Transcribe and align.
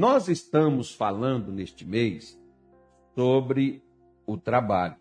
Nós 0.00 0.28
estamos 0.28 0.94
falando 0.94 1.52
neste 1.52 1.86
mês 1.86 2.40
sobre 3.14 3.84
o 4.26 4.38
trabalho. 4.38 4.96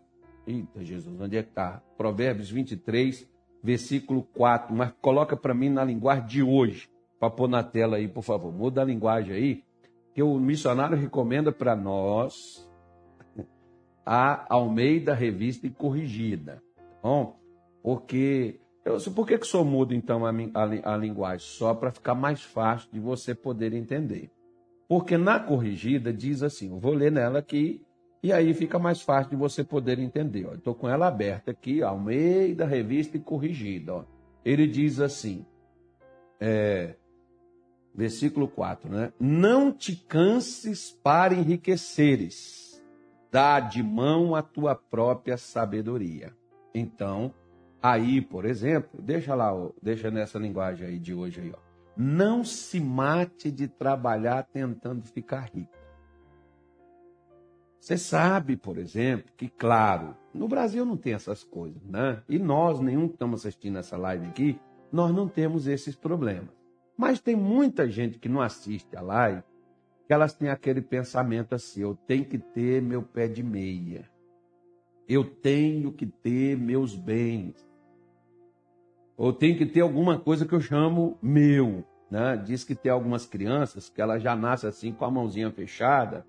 Eita, 0.46 0.84
Jesus, 0.84 1.18
onde 1.22 1.38
é 1.38 1.42
que 1.42 1.48
está? 1.48 1.82
Provérbios 1.96 2.52
23, 2.52 3.26
versículo 3.64 4.24
4. 4.34 4.76
Mas 4.76 4.92
coloca 5.02 5.38
para 5.38 5.54
mim 5.54 5.70
na 5.70 5.86
linguagem 5.86 6.26
de 6.26 6.44
hoje, 6.44 6.90
para 7.18 7.30
pôr 7.30 7.48
na 7.48 7.64
tela 7.64 7.96
aí, 7.96 8.10
por 8.10 8.24
favor. 8.24 8.52
Muda 8.52 8.82
a 8.82 8.84
linguagem 8.84 9.34
aí, 9.34 9.64
que 10.14 10.22
o 10.22 10.38
missionário 10.38 10.98
recomenda 10.98 11.50
para 11.50 11.78
nós 11.78 12.70
a 14.06 14.54
Almeida 14.54 15.14
Revista 15.14 15.66
e 15.66 15.70
Corrigida. 15.70 16.62
Tá 16.76 16.84
bom? 17.02 17.40
Porque. 17.82 18.60
Eu, 18.84 18.98
por 19.14 19.26
que, 19.26 19.38
que 19.38 19.48
sou 19.48 19.64
mudo, 19.64 19.94
então, 19.94 20.26
a, 20.26 20.32
a, 20.54 20.94
a 20.94 20.98
linguagem? 20.98 21.48
Só 21.48 21.74
para 21.74 21.90
ficar 21.90 22.16
mais 22.16 22.44
fácil 22.44 22.90
de 22.92 23.00
você 23.00 23.34
poder 23.34 23.72
entender. 23.72 24.30
Porque 24.90 25.20
na 25.20 25.40
corrigida 25.40 26.12
diz 26.12 26.42
assim, 26.42 26.72
eu 26.72 26.80
vou 26.80 26.94
ler 26.94 27.12
nela 27.12 27.38
aqui, 27.38 27.86
e 28.24 28.34
aí 28.34 28.56
fica 28.56 28.80
mais 28.80 29.00
fácil 29.00 29.30
de 29.30 29.36
você 29.36 29.64
poder 29.64 30.00
entender. 30.00 30.52
Estou 30.56 30.74
com 30.74 30.90
ela 30.90 31.08
aberta 31.08 31.52
aqui, 31.52 31.84
Almeida, 31.84 32.66
revista 32.66 33.16
e 33.16 33.20
corrigida. 33.20 33.94
Ó. 33.94 34.04
Ele 34.44 34.66
diz 34.66 35.00
assim, 35.00 35.46
é, 36.40 36.96
versículo 37.94 38.48
4, 38.48 38.90
né? 38.90 39.14
Não 39.20 39.72
te 39.72 39.96
canses 39.96 40.92
para 41.04 41.36
enriqueceres, 41.36 42.84
dá 43.32 43.60
de 43.60 43.84
mão 43.84 44.34
a 44.36 44.42
tua 44.42 44.74
própria 44.74 45.38
sabedoria. 45.38 46.34
Então, 46.74 47.32
aí, 47.80 48.22
por 48.22 48.44
exemplo, 48.44 49.00
deixa 49.00 49.36
lá, 49.36 49.54
ó, 49.54 49.70
deixa 49.84 50.10
nessa 50.10 50.40
linguagem 50.40 50.88
aí 50.88 50.98
de 50.98 51.14
hoje 51.14 51.42
aí, 51.42 51.52
ó. 51.56 51.69
Não 52.02 52.46
se 52.46 52.80
mate 52.80 53.52
de 53.52 53.68
trabalhar 53.68 54.44
tentando 54.44 55.04
ficar 55.04 55.50
rico. 55.54 55.78
Você 57.78 57.98
sabe, 57.98 58.56
por 58.56 58.78
exemplo, 58.78 59.30
que, 59.36 59.50
claro, 59.50 60.16
no 60.34 60.48
Brasil 60.48 60.86
não 60.86 60.96
tem 60.96 61.12
essas 61.12 61.44
coisas, 61.44 61.84
né? 61.84 62.24
E 62.30 62.40
nós, 62.40 62.80
nenhum 62.80 63.06
que 63.10 63.16
estamos 63.16 63.42
assistindo 63.42 63.80
essa 63.80 63.98
live 63.98 64.28
aqui, 64.28 64.58
nós 64.90 65.14
não 65.14 65.28
temos 65.28 65.68
esses 65.68 65.94
problemas. 65.94 66.56
Mas 66.96 67.20
tem 67.20 67.36
muita 67.36 67.90
gente 67.90 68.18
que 68.18 68.30
não 68.30 68.40
assiste 68.40 68.96
a 68.96 69.02
live, 69.02 69.44
que 70.08 70.14
elas 70.14 70.34
têm 70.34 70.48
aquele 70.48 70.82
pensamento 70.82 71.54
assim: 71.54 71.82
eu 71.82 71.96
tenho 72.08 72.24
que 72.24 72.38
ter 72.38 72.82
meu 72.82 73.04
pé 73.04 73.28
de 73.28 73.44
meia, 73.44 74.10
eu 75.06 75.26
tenho 75.26 75.92
que 75.92 76.06
ter 76.06 76.58
meus 76.58 76.96
bens, 76.96 77.68
ou 79.18 79.34
tenho 79.34 79.58
que 79.58 79.66
ter 79.66 79.82
alguma 79.82 80.18
coisa 80.18 80.46
que 80.46 80.56
eu 80.56 80.62
chamo 80.62 81.18
meu. 81.22 81.84
Né? 82.10 82.42
Diz 82.44 82.64
que 82.64 82.76
tem 82.76 82.92
algumas 82.92 83.26
crianças 83.26 83.90
que 83.90 84.02
ela 84.02 84.18
já 84.18 84.36
nasce 84.36 84.66
assim 84.66 84.92
com 84.92 85.06
a 85.06 85.12
mãozinha 85.12 85.52
fechada, 85.52 86.26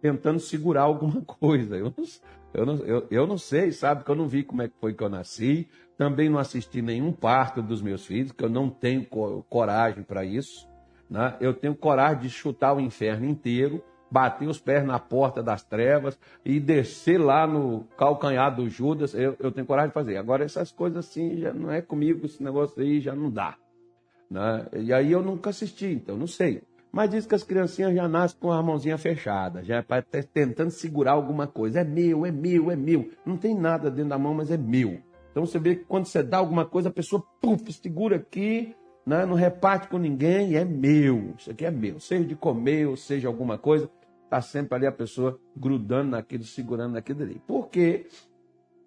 tentando 0.00 0.38
segurar 0.38 0.82
alguma 0.82 1.22
coisa. 1.24 1.76
Eu 1.76 1.92
não, 1.96 2.04
eu 2.52 2.66
não, 2.66 2.76
eu, 2.84 3.06
eu 3.10 3.26
não 3.26 3.38
sei, 3.38 3.72
sabe? 3.72 4.04
Que 4.04 4.10
eu 4.10 4.16
não 4.16 4.28
vi 4.28 4.42
como 4.42 4.62
é 4.62 4.68
que 4.68 4.74
foi 4.78 4.92
que 4.92 5.02
eu 5.02 5.08
nasci. 5.08 5.68
Também 5.96 6.28
não 6.28 6.38
assisti 6.38 6.82
nenhum 6.82 7.12
parto 7.12 7.62
dos 7.62 7.80
meus 7.80 8.04
filhos, 8.04 8.32
que 8.32 8.44
eu 8.44 8.50
não 8.50 8.68
tenho 8.68 9.06
coragem 9.48 10.02
para 10.02 10.24
isso. 10.24 10.68
Né? 11.08 11.36
Eu 11.40 11.54
tenho 11.54 11.74
coragem 11.74 12.22
de 12.22 12.30
chutar 12.30 12.74
o 12.74 12.80
inferno 12.80 13.26
inteiro, 13.26 13.82
bater 14.10 14.48
os 14.48 14.58
pés 14.58 14.84
na 14.84 14.98
porta 14.98 15.42
das 15.42 15.62
trevas 15.62 16.18
e 16.44 16.58
descer 16.58 17.18
lá 17.18 17.46
no 17.46 17.84
calcanhar 17.96 18.54
do 18.54 18.68
Judas. 18.68 19.14
Eu, 19.14 19.36
eu 19.38 19.50
tenho 19.52 19.66
coragem 19.66 19.88
de 19.88 19.94
fazer. 19.94 20.16
Agora, 20.16 20.44
essas 20.44 20.72
coisas 20.72 21.06
assim, 21.06 21.38
já 21.38 21.52
não 21.52 21.70
é 21.70 21.80
comigo, 21.80 22.26
esse 22.26 22.42
negócio 22.42 22.82
aí 22.82 23.00
já 23.00 23.14
não 23.14 23.30
dá. 23.30 23.56
Né? 24.32 24.66
E 24.78 24.92
aí 24.94 25.12
eu 25.12 25.22
nunca 25.22 25.50
assisti, 25.50 25.86
então 25.86 26.16
não 26.16 26.26
sei. 26.26 26.62
Mas 26.90 27.10
diz 27.10 27.26
que 27.26 27.34
as 27.34 27.42
criancinhas 27.42 27.94
já 27.94 28.08
nascem 28.08 28.38
com 28.40 28.50
a 28.50 28.62
mãozinha 28.62 28.96
fechada, 28.96 29.62
já 29.62 29.84
é 30.12 30.22
tentando 30.22 30.70
segurar 30.70 31.12
alguma 31.12 31.46
coisa. 31.46 31.80
É 31.80 31.84
meu, 31.84 32.24
é 32.24 32.30
meu, 32.30 32.70
é 32.70 32.76
meu. 32.76 33.10
Não 33.26 33.36
tem 33.36 33.54
nada 33.54 33.90
dentro 33.90 34.10
da 34.10 34.18
mão, 34.18 34.34
mas 34.34 34.50
é 34.50 34.56
meu. 34.56 35.00
Então 35.30 35.44
você 35.44 35.58
vê 35.58 35.76
que 35.76 35.84
quando 35.84 36.06
você 36.06 36.22
dá 36.22 36.38
alguma 36.38 36.64
coisa, 36.64 36.88
a 36.88 36.92
pessoa 36.92 37.22
puf, 37.40 37.70
segura 37.72 38.16
aqui, 38.16 38.74
né? 39.06 39.24
não 39.26 39.34
reparte 39.34 39.88
com 39.88 39.98
ninguém, 39.98 40.54
é 40.56 40.64
meu. 40.64 41.34
Isso 41.38 41.50
aqui 41.50 41.64
é 41.64 41.70
meu. 41.70 42.00
Seja 42.00 42.24
de 42.24 42.34
comer 42.34 42.86
ou 42.86 42.96
seja 42.96 43.28
alguma 43.28 43.58
coisa, 43.58 43.90
está 44.24 44.40
sempre 44.40 44.76
ali 44.76 44.86
a 44.86 44.92
pessoa 44.92 45.38
grudando 45.54 46.10
naquilo, 46.10 46.44
segurando 46.44 46.92
naquilo 46.92 47.22
ali. 47.22 47.40
Porque 47.46 48.06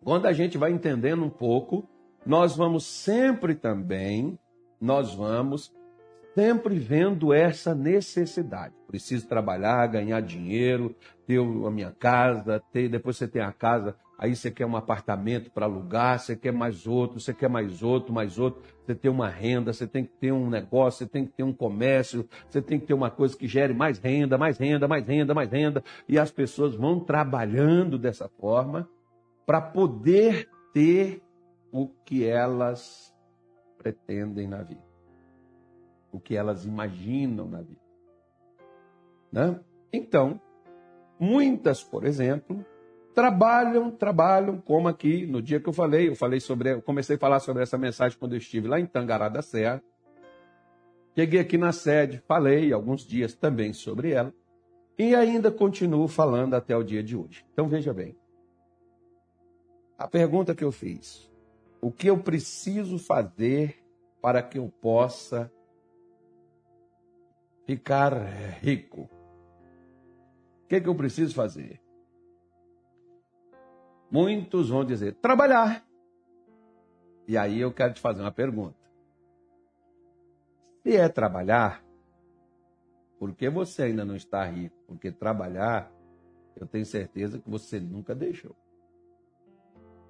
quando 0.03 0.25
a 0.25 0.34
gente 0.34 0.58
vai 0.58 0.72
entendendo 0.72 1.24
um 1.24 1.30
pouco, 1.30 1.88
nós 2.25 2.56
vamos 2.56 2.86
sempre 2.86 3.56
também 3.56 4.38
nós 4.80 5.13
vamos 5.13 5.74
sempre 6.36 6.78
vendo 6.78 7.34
essa 7.34 7.74
necessidade. 7.74 8.74
Preciso 8.88 9.28
trabalhar, 9.28 9.88
ganhar 9.88 10.22
dinheiro, 10.22 10.94
ter 11.25 11.40
a 11.40 11.72
minha 11.72 11.91
casa, 11.91 12.62
ter, 12.74 12.90
depois 12.90 13.16
você 13.16 13.25
tem 13.25 13.41
a 13.41 13.53
casa, 13.53 13.96
aí 14.19 14.35
você 14.35 14.52
quer 14.52 14.66
um 14.66 14.75
apartamento 14.75 15.50
para 15.50 15.66
alugar, 15.66 16.19
você 16.19 16.35
quer 16.35 16.52
mais 16.52 16.85
outro, 16.85 17.22
você 17.22 17.34
quer 17.34 17.50
mais 17.50 17.81
outro, 17.81 18.14
mais 18.14 18.38
outro, 18.38 18.62
você 18.84 18.94
tem 18.94 19.09
uma 19.09 19.30
renda, 19.30 19.72
você 19.72 19.88
tem 19.88 20.03
que 20.03 20.12
ter 20.19 20.34
um 20.34 20.50
negócio, 20.50 21.06
você 21.06 21.12
tem 21.12 21.25
que 21.25 21.31
ter 21.31 21.44
um 21.44 21.53
comércio, 21.53 22.28
você 22.50 22.62
tem 22.62 22.80
que 22.80 22.85
ter 22.85 22.94
uma 22.94 23.09
coisa 23.09 23.35
que 23.35 23.47
gere 23.47 23.74
mais 23.74 23.97
renda, 23.97 24.38
mais 24.38 24.58
renda, 24.58 24.90
mais 24.90 25.08
renda, 25.08 25.34
mais 25.34 25.50
renda, 25.50 25.81
e 26.08 26.19
as 26.19 26.31
pessoas 26.31 26.75
vão 26.75 27.00
trabalhando 27.00 27.97
dessa 27.97 28.28
forma 28.28 28.90
para 29.46 29.62
poder 29.62 30.50
ter 30.74 31.22
o 31.72 31.88
que 31.88 32.25
elas 32.25 33.15
pretendem 33.85 34.47
na 34.47 34.63
vida, 34.63 34.84
o 36.12 36.19
que 36.19 36.35
elas 36.35 36.66
imaginam 36.66 37.47
na 37.47 37.62
vida. 37.62 37.81
Né? 39.31 39.59
Então, 39.94 40.41
muitas, 41.19 41.84
por 41.84 42.03
exemplo, 42.03 42.66
trabalham, 43.13 43.91
trabalham, 43.91 44.59
como 44.59 44.88
aqui 44.88 45.28
no 45.28 45.40
dia 45.40 45.59
que 45.59 45.69
eu 45.69 45.73
falei, 45.73 46.09
eu 46.09 46.16
falei 46.16 46.40
sobre, 46.40 46.73
eu 46.73 46.81
comecei 46.81 47.16
a 47.16 47.19
falar 47.19 47.40
sobre 47.40 47.62
essa 47.62 47.78
mensagem 47.78 48.18
quando 48.18 48.34
eu 48.34 48.40
estive 48.40 48.68
lá 48.68 48.79
em 48.79 48.88
Tangará 48.88 49.29
da 49.29 49.44
Serra. 49.44 49.84
Cheguei 51.16 51.40
aqui 51.40 51.56
na 51.56 51.72
sede, 51.72 52.23
falei 52.28 52.73
alguns 52.73 53.06
dias 53.06 53.35
também 53.35 53.72
sobre 53.72 54.12
ela 54.12 54.34
e 54.97 55.13
ainda 55.13 55.52
continuo 55.52 56.07
falando 56.07 56.56
até 56.56 56.75
o 56.75 56.84
dia 56.84 57.03
de 57.03 57.16
hoje. 57.16 57.46
Então 57.53 57.69
veja 57.69 57.94
bem. 57.94 58.17
A 59.96 60.07
pergunta 60.07 60.56
que 60.56 60.63
eu 60.63 60.72
fiz: 60.72 61.31
o 61.85 61.91
que 61.91 62.09
eu 62.09 62.18
preciso 62.18 62.97
fazer 62.97 63.79
para 64.19 64.41
que 64.41 64.57
eu 64.57 64.68
possa 64.81 65.53
ficar 67.68 68.12
rico? 68.59 69.01
O 70.63 70.68
que, 70.68 70.78
é 70.78 70.81
que 70.81 70.90
eu 70.90 70.96
preciso 70.96 71.35
fazer? 71.35 71.79
Muitos 74.09 74.69
vão 74.69 74.84
dizer: 74.84 75.13
trabalhar. 75.18 75.88
E 77.28 77.38
aí 77.38 77.62
eu 77.62 77.72
quero 77.72 77.94
te 77.94 78.02
fazer 78.02 78.22
uma 78.22 78.31
pergunta. 78.31 78.79
Se 80.81 80.96
é 80.96 81.07
trabalhar, 81.07 81.85
por 83.19 83.31
que 83.35 83.47
você 83.47 83.84
ainda 83.84 84.03
não 84.03 84.16
está 84.16 84.44
rico? 84.44 84.75
Porque 84.88 85.12
trabalhar, 85.12 85.91
eu 86.56 86.66
tenho 86.66 86.84
certeza 86.84 87.38
que 87.38 87.47
você 87.47 87.79
nunca 87.79 88.16
deixou. 88.16 88.56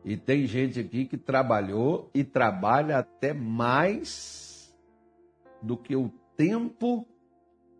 E 0.05 0.16
tem 0.16 0.45
gente 0.45 0.79
aqui 0.79 1.05
que 1.05 1.17
trabalhou 1.17 2.11
e 2.13 2.23
trabalha 2.23 2.99
até 2.99 3.33
mais 3.33 4.71
do 5.59 5.75
que 5.75 5.95
o 5.95 6.11
tempo 6.38 7.07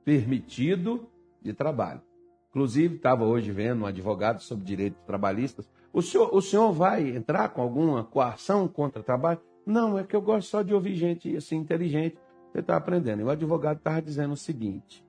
permitido 0.04 1.08
de 1.40 1.54
trabalho. 1.54 2.02
Inclusive, 2.50 2.96
estava 2.96 3.26
hoje 3.26 3.52
vendo 3.52 3.84
um 3.84 3.86
advogado 3.86 4.42
sobre 4.42 4.66
direitos 4.66 5.00
trabalhistas. 5.06 5.70
O 5.94 6.02
senhor, 6.02 6.34
o 6.34 6.42
senhor 6.42 6.72
vai 6.72 7.16
entrar 7.16 7.50
com 7.50 7.62
alguma 7.62 8.04
coação 8.04 8.68
contra 8.68 9.02
o 9.02 9.06
trabalho? 9.06 9.40
Não, 9.64 10.00
é 10.00 10.04
que 10.04 10.16
eu 10.16 10.22
gosto 10.22 10.50
só 10.50 10.64
de 10.64 10.74
ouvir 10.74 10.96
gente 10.96 11.38
assim 11.38 11.58
inteligente. 11.58 12.18
Você 12.52 12.60
está 12.60 12.76
aprendendo. 12.76 13.22
E 13.22 13.24
o 13.24 13.30
advogado 13.30 13.78
estava 13.78 14.02
dizendo 14.02 14.34
o 14.34 14.38
seguinte: 14.38 15.06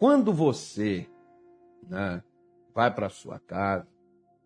quando 0.00 0.32
você 0.32 1.06
né, 1.88 2.24
vai 2.74 2.92
para 2.92 3.08
sua 3.08 3.38
casa, 3.38 3.86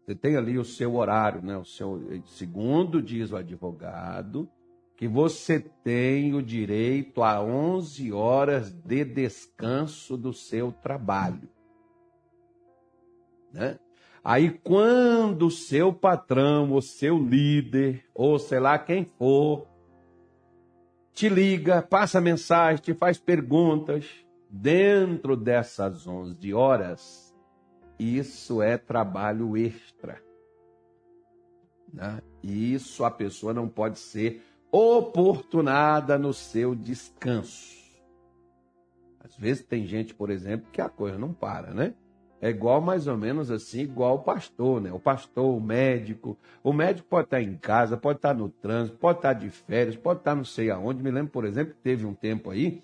você 0.05 0.15
tem 0.15 0.37
ali 0.37 0.59
o 0.59 0.65
seu 0.65 0.97
horário, 0.97 1.41
né? 1.43 1.57
O 1.57 1.65
seu 1.65 2.23
segundo 2.27 3.01
diz 3.01 3.33
o 3.33 3.37
advogado 3.37 4.49
que 4.97 5.09
você 5.09 5.59
tem 5.59 6.35
o 6.35 6.43
direito 6.43 7.23
a 7.23 7.43
11 7.43 8.13
horas 8.13 8.71
de 8.71 9.05
descanso 9.05 10.17
do 10.17 10.33
seu 10.33 10.71
trabalho. 10.71 11.49
Né? 13.53 13.79
Aí 14.23 14.51
quando 14.51 15.47
o 15.47 15.51
seu 15.51 15.93
patrão, 15.93 16.73
o 16.73 16.81
seu 16.81 17.19
líder, 17.19 18.05
ou 18.15 18.39
sei 18.39 18.61
lá 18.61 18.79
quem 18.79 19.05
for, 19.05 19.67
te 21.13 21.29
liga, 21.29 21.83
passa 21.83 22.21
mensagem, 22.21 22.83
te 22.83 22.95
faz 22.95 23.19
perguntas, 23.19 24.07
dentro 24.49 25.37
dessas 25.37 26.07
11 26.07 26.55
horas, 26.55 27.24
isso 27.99 28.63
é 28.63 28.77
trabalho 28.77 29.57
extra. 29.57 30.23
Né? 31.93 32.21
E 32.43 32.75
isso 32.75 33.05
a 33.05 33.11
pessoa 33.11 33.55
não 33.55 33.69
pode 33.69 33.99
ser 33.99 34.43
oportunada 34.71 36.19
no 36.19 36.33
seu 36.33 36.75
descanso. 36.75 37.85
Às 39.21 39.37
vezes 39.37 39.65
tem 39.65 39.87
gente, 39.87 40.13
por 40.13 40.31
exemplo, 40.31 40.69
que 40.71 40.81
a 40.81 40.89
coisa 40.89 41.17
não 41.17 41.33
para, 41.33 41.73
né? 41.73 41.95
É 42.41 42.51
igual 42.51 42.81
mais 42.81 43.07
ou 43.07 43.17
menos 43.17 43.51
assim, 43.51 43.81
igual 43.81 44.17
o 44.17 44.19
pastor, 44.19 44.79
né? 44.79 44.93
O 44.93 44.99
pastor, 44.99 45.57
o 45.57 45.61
médico. 45.61 46.37
O 46.63 46.75
médico 46.75 47.09
pode 47.09 47.29
estar 47.29 47.41
em 47.41 47.57
casa, 47.57 47.97
pode 47.97 48.19
estar 48.19 48.35
no 48.35 48.51
trânsito, 48.51 48.99
pode 48.99 49.19
estar 49.19 49.33
de 49.33 49.49
férias, 49.49 49.97
pode 49.97 50.21
estar 50.21 50.35
não 50.35 50.45
sei 50.45 50.71
aonde. 50.71 51.03
Me 51.03 51.11
lembro, 51.11 51.33
por 51.33 51.47
exemplo, 51.47 51.73
que 51.73 51.81
teve 51.81 52.05
um 52.05 52.13
tempo 52.13 52.51
aí, 52.51 52.83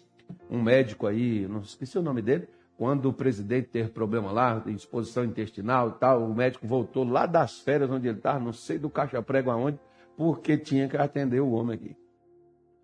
um 0.48 0.62
médico 0.62 1.06
aí, 1.06 1.46
não 1.46 1.60
esqueci 1.60 1.98
o 1.98 2.02
nome 2.02 2.22
dele, 2.22 2.48
quando 2.80 3.10
o 3.10 3.12
presidente 3.12 3.68
teve 3.68 3.90
problema 3.90 4.32
lá, 4.32 4.58
de 4.58 4.72
exposição 4.72 5.22
intestinal 5.22 5.90
e 5.90 5.92
tal, 6.00 6.24
o 6.24 6.34
médico 6.34 6.66
voltou 6.66 7.04
lá 7.04 7.26
das 7.26 7.60
férias 7.60 7.90
onde 7.90 8.08
ele 8.08 8.16
estava, 8.16 8.40
não 8.40 8.54
sei 8.54 8.78
do 8.78 8.88
caixa-prego 8.88 9.50
aonde, 9.50 9.78
porque 10.16 10.56
tinha 10.56 10.88
que 10.88 10.96
atender 10.96 11.40
o 11.40 11.50
homem 11.50 11.74
aqui. 11.74 11.94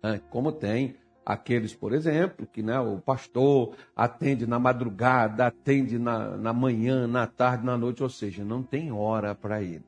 É, 0.03 0.19
como 0.29 0.51
tem 0.51 0.97
aqueles, 1.25 1.73
por 1.73 1.93
exemplo, 1.93 2.45
que 2.45 2.61
né, 2.61 2.79
o 2.79 2.99
pastor 2.99 3.75
atende 3.95 4.45
na 4.45 4.59
madrugada, 4.59 5.47
atende 5.47 5.97
na, 5.97 6.37
na 6.37 6.53
manhã, 6.53 7.07
na 7.07 7.25
tarde, 7.25 7.65
na 7.65 7.75
noite, 7.75 8.03
ou 8.03 8.09
seja, 8.09 8.45
não 8.45 8.61
tem 8.61 8.91
hora 8.91 9.33
para 9.33 9.63
ele. 9.63 9.83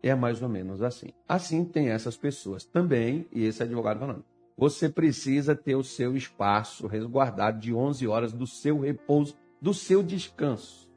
É 0.00 0.14
mais 0.14 0.42
ou 0.42 0.48
menos 0.48 0.80
assim. 0.80 1.08
Assim 1.28 1.64
tem 1.64 1.88
essas 1.88 2.16
pessoas 2.16 2.64
também, 2.64 3.26
e 3.32 3.44
esse 3.44 3.60
advogado 3.64 3.98
falando. 3.98 4.24
Você 4.56 4.88
precisa 4.88 5.54
ter 5.54 5.74
o 5.74 5.82
seu 5.82 6.16
espaço 6.16 6.86
resguardado 6.86 7.58
de 7.58 7.74
11 7.74 8.06
horas 8.06 8.32
do 8.32 8.46
seu 8.46 8.80
repouso, 8.80 9.36
do 9.60 9.74
seu 9.74 10.02
descanso. 10.02 10.88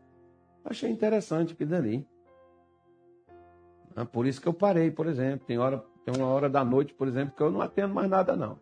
Achei 0.63 0.91
interessante 0.91 1.55
que 1.55 1.65
dali. 1.65 2.07
Ah, 3.95 4.05
por 4.05 4.27
isso 4.27 4.39
que 4.39 4.47
eu 4.47 4.53
parei, 4.53 4.91
por 4.91 5.07
exemplo. 5.07 5.47
Tem, 5.47 5.57
hora, 5.57 5.83
tem 6.05 6.15
uma 6.15 6.27
hora 6.27 6.47
da 6.47 6.63
noite, 6.63 6.93
por 6.93 7.07
exemplo, 7.07 7.35
que 7.35 7.41
eu 7.41 7.49
não 7.49 7.61
atendo 7.61 7.95
mais 7.95 8.09
nada, 8.09 8.35
não. 8.35 8.59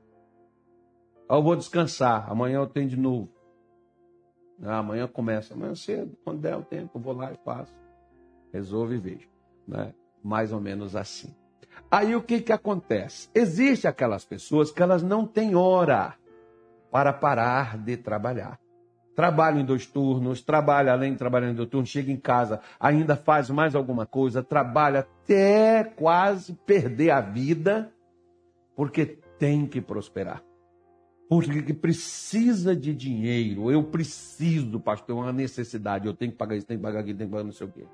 Eu 1.30 1.44
vou 1.44 1.56
descansar, 1.56 2.32
amanhã 2.32 2.60
eu 2.60 2.68
tenho 2.68 2.88
de 2.88 2.96
novo. 2.96 3.30
Ah, 4.64 4.78
amanhã 4.78 5.08
começa, 5.08 5.54
amanhã 5.54 5.76
cedo, 5.76 6.16
quando 6.24 6.40
der 6.40 6.56
o 6.56 6.64
tempo, 6.64 6.98
eu 6.98 7.02
vou 7.02 7.14
lá 7.14 7.34
e 7.34 7.38
faço. 7.44 7.76
Resolvo 8.54 8.94
e 8.94 8.98
vejo. 8.98 9.28
Né? 9.68 9.94
Mais 10.24 10.54
ou 10.54 10.62
menos 10.62 10.96
assim. 10.96 11.36
Aí 11.89 12.16
o 12.16 12.22
que, 12.22 12.42
que 12.42 12.51
acontece? 12.51 13.30
Existem 13.33 13.89
aquelas 13.89 14.25
pessoas 14.25 14.72
que 14.72 14.81
elas 14.81 15.04
não 15.04 15.25
têm 15.25 15.56
hora 15.56 16.16
para 16.92 17.13
parar 17.13 17.77
de 17.77 17.98
trabalhar. 17.98 18.60
Trabalha 19.16 19.60
em 19.60 19.66
dois 19.66 19.86
turnos, 19.86 20.42
trabalha 20.42 20.92
além 20.92 21.13
de 21.13 21.18
trabalhar 21.18 21.50
em 21.50 21.56
dois 21.56 21.69
turnos, 21.69 21.89
chega 21.89 22.12
em 22.12 22.18
casa, 22.18 22.60
ainda 22.80 23.16
faz 23.16 23.50
mais 23.50 23.74
alguma 23.75 24.06
coisa, 24.06 24.44
trabalha 24.44 25.00
até 25.00 25.83
quase 25.83 26.54
perder 26.66 27.12
a 27.12 27.22
vida, 27.22 27.92
porque 28.75 29.06
tem 29.39 29.66
que 29.66 29.80
prosperar 29.80 30.44
porque 31.27 31.74
precisa 31.74 32.75
de 32.75 32.94
dinheiro, 32.94 33.72
eu 33.72 33.83
preciso, 33.83 34.80
pastor, 34.80 35.18
é 35.18 35.22
uma 35.22 35.33
necessidade, 35.33 36.06
eu 36.06 36.13
tenho 36.13 36.31
que 36.31 36.38
pagar 36.38 36.56
isso, 36.56 36.68
tenho 36.68 36.80
que 36.80 36.83
pagar 36.83 37.00
aquilo, 37.00 37.18
tenho 37.18 37.30
que 37.30 37.33
pagar 37.33 37.44
não 37.44 37.51
sei 37.51 37.68
o 37.68 37.72
quê. 37.72 37.86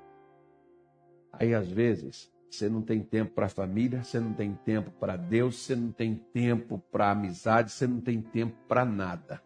Aí, 1.32 1.54
às 1.54 1.70
vezes, 1.70 2.30
você 2.52 2.68
não 2.68 2.82
tem 2.82 3.00
tempo 3.00 3.32
para 3.32 3.46
a 3.46 3.48
família, 3.48 4.04
você 4.04 4.20
não 4.20 4.34
tem 4.34 4.52
tempo 4.52 4.90
para 5.00 5.16
Deus, 5.16 5.56
você 5.56 5.74
não 5.74 5.90
tem 5.90 6.14
tempo 6.14 6.78
para 6.92 7.10
amizade, 7.10 7.72
você 7.72 7.86
não 7.86 8.00
tem 8.00 8.20
tempo 8.20 8.54
para 8.68 8.84
nada. 8.84 9.42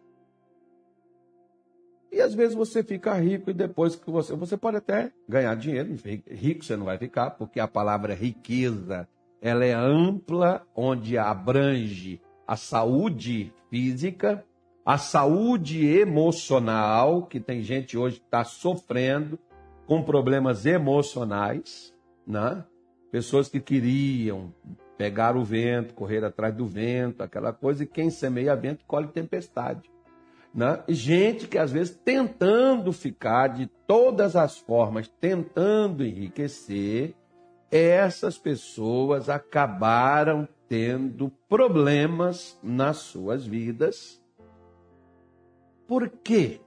E 2.11 2.19
às 2.19 2.33
vezes 2.33 2.55
você 2.55 2.83
fica 2.83 3.13
rico 3.13 3.49
e 3.49 3.53
depois 3.53 3.95
que 3.95 4.09
você. 4.09 4.35
Você 4.35 4.57
pode 4.57 4.77
até 4.77 5.11
ganhar 5.27 5.55
dinheiro, 5.55 5.95
rico 6.29 6.65
você 6.65 6.75
não 6.75 6.85
vai 6.85 6.97
ficar, 6.97 7.31
porque 7.31 7.59
a 7.59 7.67
palavra 7.67 8.13
riqueza 8.13 9.07
ela 9.41 9.63
é 9.63 9.73
ampla, 9.73 10.65
onde 10.75 11.17
abrange 11.17 12.19
a 12.45 12.55
saúde 12.55 13.53
física, 13.69 14.43
a 14.85 14.97
saúde 14.97 15.85
emocional, 15.85 17.25
que 17.25 17.39
tem 17.39 17.61
gente 17.61 17.97
hoje 17.97 18.19
que 18.19 18.25
está 18.25 18.43
sofrendo 18.43 19.37
com 19.85 20.03
problemas 20.03 20.65
emocionais, 20.65 21.93
né? 22.25 22.65
Pessoas 23.11 23.47
que 23.47 23.59
queriam 23.59 24.53
pegar 24.97 25.37
o 25.37 25.43
vento, 25.43 25.93
correr 25.93 26.23
atrás 26.23 26.53
do 26.53 26.65
vento, 26.65 27.21
aquela 27.21 27.53
coisa, 27.53 27.83
e 27.83 27.87
quem 27.87 28.09
semeia 28.09 28.55
vento 28.55 28.83
colhe 28.85 29.07
tempestade. 29.07 29.89
Né? 30.53 30.83
Gente 30.89 31.47
que 31.47 31.57
às 31.57 31.71
vezes 31.71 31.95
tentando 32.03 32.91
ficar 32.91 33.49
de 33.49 33.67
todas 33.85 34.35
as 34.35 34.57
formas, 34.57 35.07
tentando 35.07 36.03
enriquecer, 36.03 37.13
essas 37.69 38.37
pessoas 38.37 39.29
acabaram 39.29 40.47
tendo 40.67 41.31
problemas 41.47 42.59
nas 42.63 42.97
suas 42.97 43.45
vidas. 43.45 44.21
Porque 45.87 46.59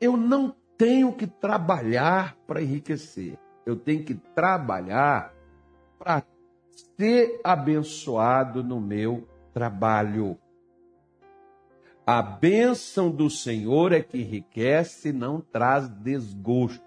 eu 0.00 0.16
não 0.16 0.54
tenho 0.78 1.12
que 1.12 1.26
trabalhar 1.26 2.36
para 2.46 2.62
enriquecer. 2.62 3.38
Eu 3.66 3.76
tenho 3.76 4.04
que 4.04 4.14
trabalhar 4.14 5.33
para 6.04 6.22
ser 6.96 7.40
abençoado 7.42 8.62
no 8.62 8.78
meu 8.78 9.26
trabalho. 9.54 10.38
A 12.06 12.20
bênção 12.20 13.10
do 13.10 13.30
Senhor 13.30 13.92
é 13.92 14.02
que 14.02 14.18
enriquece 14.18 15.08
e 15.08 15.12
não 15.12 15.40
traz 15.40 15.88
desgosto 15.88 16.84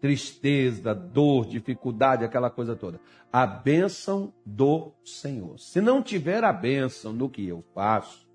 tristeza, 0.00 0.92
dor, 0.92 1.46
dificuldade, 1.46 2.24
aquela 2.24 2.50
coisa 2.50 2.74
toda. 2.74 2.98
A 3.32 3.46
bênção 3.46 4.32
do 4.44 4.90
Senhor. 5.04 5.60
Se 5.60 5.80
não 5.80 6.02
tiver 6.02 6.42
a 6.42 6.52
bênção 6.52 7.12
no 7.12 7.30
que 7.30 7.46
eu 7.46 7.62
faço, 7.72 8.28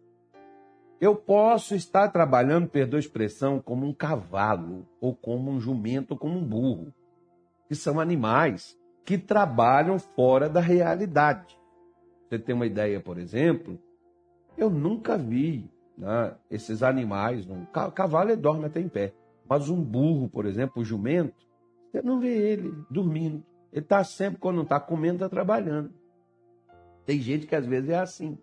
eu 1.01 1.13
posso 1.13 1.75
estar 1.75 2.07
trabalhando, 2.07 2.69
perdoa 2.69 2.99
a 2.99 3.01
expressão, 3.01 3.59
como 3.59 3.85
um 3.85 3.93
cavalo, 3.93 4.87
ou 5.01 5.13
como 5.13 5.51
um 5.51 5.59
jumento, 5.59 6.11
ou 6.11 6.17
como 6.17 6.39
um 6.39 6.45
burro, 6.45 6.93
que 7.67 7.75
são 7.75 7.99
animais 7.99 8.76
que 9.07 9.17
trabalham 9.17 9.97
fora 9.97 10.49
da 10.49 10.59
realidade. 10.59 11.57
Você 12.27 12.37
tem 12.37 12.53
uma 12.53 12.65
ideia, 12.65 12.99
por 12.99 13.17
exemplo, 13.17 13.79
eu 14.57 14.69
nunca 14.69 15.17
vi 15.17 15.71
né, 15.97 16.35
esses 16.51 16.83
animais, 16.83 17.47
um 17.49 17.65
cavalo 17.95 18.35
dorme 18.35 18.65
até 18.65 18.81
em 18.81 18.89
pé, 18.89 19.13
mas 19.47 19.69
um 19.69 19.81
burro, 19.81 20.27
por 20.27 20.45
exemplo, 20.45 20.81
o 20.81 20.85
jumento, 20.85 21.47
você 21.89 22.01
não 22.01 22.19
vê 22.19 22.35
ele 22.35 22.73
dormindo. 22.91 23.41
Ele 23.71 23.81
está 23.81 24.03
sempre, 24.03 24.41
quando 24.41 24.57
não 24.57 24.63
está 24.63 24.77
comendo, 24.77 25.15
está 25.15 25.29
trabalhando. 25.29 25.89
Tem 27.05 27.17
gente 27.21 27.47
que 27.47 27.55
às 27.55 27.65
vezes 27.65 27.89
é 27.89 27.99
assim. 27.99 28.37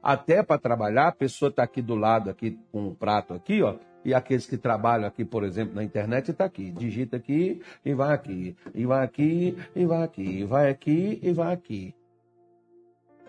Até 0.00 0.44
para 0.44 0.60
trabalhar, 0.60 1.08
a 1.08 1.12
pessoa 1.12 1.48
está 1.48 1.64
aqui 1.64 1.82
do 1.82 1.96
lado, 1.96 2.30
aqui 2.30 2.56
com 2.70 2.86
um 2.86 2.94
prato 2.94 3.34
aqui, 3.34 3.64
ó, 3.64 3.76
e 4.04 4.14
aqueles 4.14 4.46
que 4.46 4.56
trabalham 4.56 5.06
aqui, 5.06 5.24
por 5.24 5.44
exemplo, 5.44 5.74
na 5.74 5.82
internet, 5.82 6.30
está 6.30 6.44
aqui. 6.44 6.70
Digita 6.70 7.16
aqui 7.16 7.60
e 7.84 7.94
vai 7.94 8.14
aqui. 8.14 8.56
E 8.74 8.86
vai 8.86 9.04
aqui 9.04 9.56
e 9.74 9.84
vai 9.84 10.02
aqui. 10.02 10.22
E 10.22 10.44
vai 10.44 10.70
aqui 10.70 11.18
e 11.22 11.32
vai 11.32 11.52
aqui. 11.52 11.94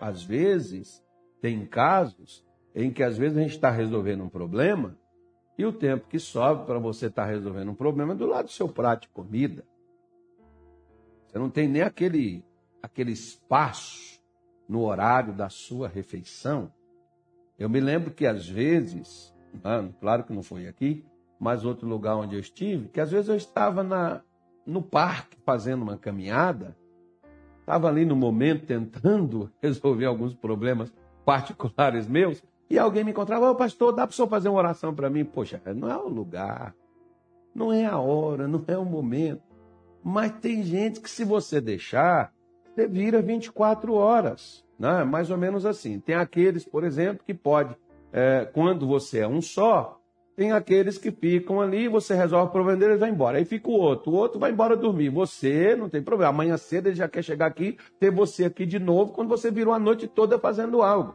Às 0.00 0.22
vezes, 0.22 1.04
tem 1.40 1.66
casos 1.66 2.44
em 2.74 2.90
que 2.90 3.02
às 3.02 3.18
vezes 3.18 3.36
a 3.36 3.42
gente 3.42 3.54
está 3.54 3.70
resolvendo 3.70 4.22
um 4.22 4.28
problema 4.28 4.96
e 5.58 5.64
o 5.66 5.72
tempo 5.72 6.08
que 6.08 6.18
sobra 6.18 6.64
para 6.64 6.78
você 6.78 7.06
estar 7.06 7.24
tá 7.24 7.30
resolvendo 7.30 7.70
um 7.70 7.74
problema 7.74 8.14
é 8.14 8.16
do 8.16 8.26
lado 8.26 8.46
do 8.46 8.52
seu 8.52 8.68
prato 8.68 9.02
de 9.02 9.08
comida. 9.08 9.64
Você 11.26 11.38
não 11.38 11.50
tem 11.50 11.68
nem 11.68 11.82
aquele, 11.82 12.44
aquele 12.82 13.12
espaço 13.12 14.20
no 14.68 14.84
horário 14.84 15.32
da 15.32 15.48
sua 15.48 15.88
refeição. 15.88 16.72
Eu 17.58 17.68
me 17.68 17.78
lembro 17.78 18.10
que 18.10 18.26
às 18.26 18.48
vezes, 18.48 19.34
claro 20.00 20.24
que 20.24 20.32
não 20.32 20.42
foi 20.42 20.66
aqui, 20.66 21.04
mas 21.38 21.64
outro 21.64 21.88
lugar 21.88 22.16
onde 22.16 22.34
eu 22.34 22.40
estive, 22.40 22.88
que 22.88 23.00
às 23.00 23.10
vezes 23.10 23.28
eu 23.28 23.36
estava 23.36 23.82
na, 23.82 24.20
no 24.66 24.82
parque 24.82 25.36
fazendo 25.44 25.82
uma 25.82 25.96
caminhada, 25.96 26.76
estava 27.60 27.88
ali 27.88 28.04
no 28.04 28.16
momento 28.16 28.66
tentando 28.66 29.50
resolver 29.62 30.06
alguns 30.06 30.34
problemas 30.34 30.92
particulares 31.24 32.06
meus, 32.06 32.42
e 32.68 32.78
alguém 32.78 33.02
me 33.02 33.10
encontrava, 33.10 33.48
ô 33.48 33.50
oh, 33.50 33.54
pastor, 33.56 33.92
dá 33.92 34.06
para 34.06 34.12
o 34.12 34.14
senhor 34.14 34.28
fazer 34.28 34.48
uma 34.48 34.58
oração 34.58 34.94
para 34.94 35.10
mim? 35.10 35.24
Poxa, 35.24 35.60
não 35.74 35.90
é 35.90 35.96
o 35.96 36.08
lugar, 36.08 36.74
não 37.54 37.72
é 37.72 37.84
a 37.84 37.98
hora, 37.98 38.46
não 38.46 38.62
é 38.68 38.78
o 38.78 38.84
momento. 38.84 39.42
Mas 40.02 40.32
tem 40.40 40.62
gente 40.62 41.00
que 41.00 41.10
se 41.10 41.24
você 41.24 41.60
deixar, 41.60 42.32
você 42.64 42.86
vira 42.86 43.20
24 43.20 43.92
horas. 43.92 44.64
Né? 44.78 45.04
Mais 45.04 45.30
ou 45.30 45.36
menos 45.36 45.66
assim. 45.66 46.00
Tem 46.00 46.14
aqueles, 46.14 46.64
por 46.64 46.84
exemplo, 46.84 47.22
que 47.26 47.34
pode, 47.34 47.76
é, 48.12 48.48
quando 48.52 48.86
você 48.86 49.20
é 49.20 49.28
um 49.28 49.40
só, 49.40 50.00
tem 50.36 50.52
aqueles 50.52 50.96
que 50.96 51.10
ficam 51.10 51.60
ali, 51.60 51.86
você 51.86 52.14
resolve 52.14 52.50
problema 52.50 52.78
dele 52.78 52.94
e 52.94 52.96
vai 52.96 53.10
embora. 53.10 53.38
Aí 53.38 53.44
fica 53.44 53.68
o 53.68 53.74
outro, 53.74 54.10
o 54.10 54.14
outro 54.14 54.38
vai 54.38 54.50
embora 54.50 54.76
dormir. 54.76 55.10
Você 55.10 55.76
não 55.76 55.88
tem 55.88 56.02
problema. 56.02 56.30
Amanhã 56.30 56.56
cedo 56.56 56.86
ele 56.86 56.96
já 56.96 57.08
quer 57.08 57.22
chegar 57.22 57.46
aqui, 57.46 57.76
ter 57.98 58.10
você 58.10 58.44
aqui 58.46 58.64
de 58.64 58.78
novo, 58.78 59.12
quando 59.12 59.28
você 59.28 59.50
virou 59.50 59.74
a 59.74 59.78
noite 59.78 60.08
toda 60.08 60.38
fazendo 60.38 60.82
algo. 60.82 61.14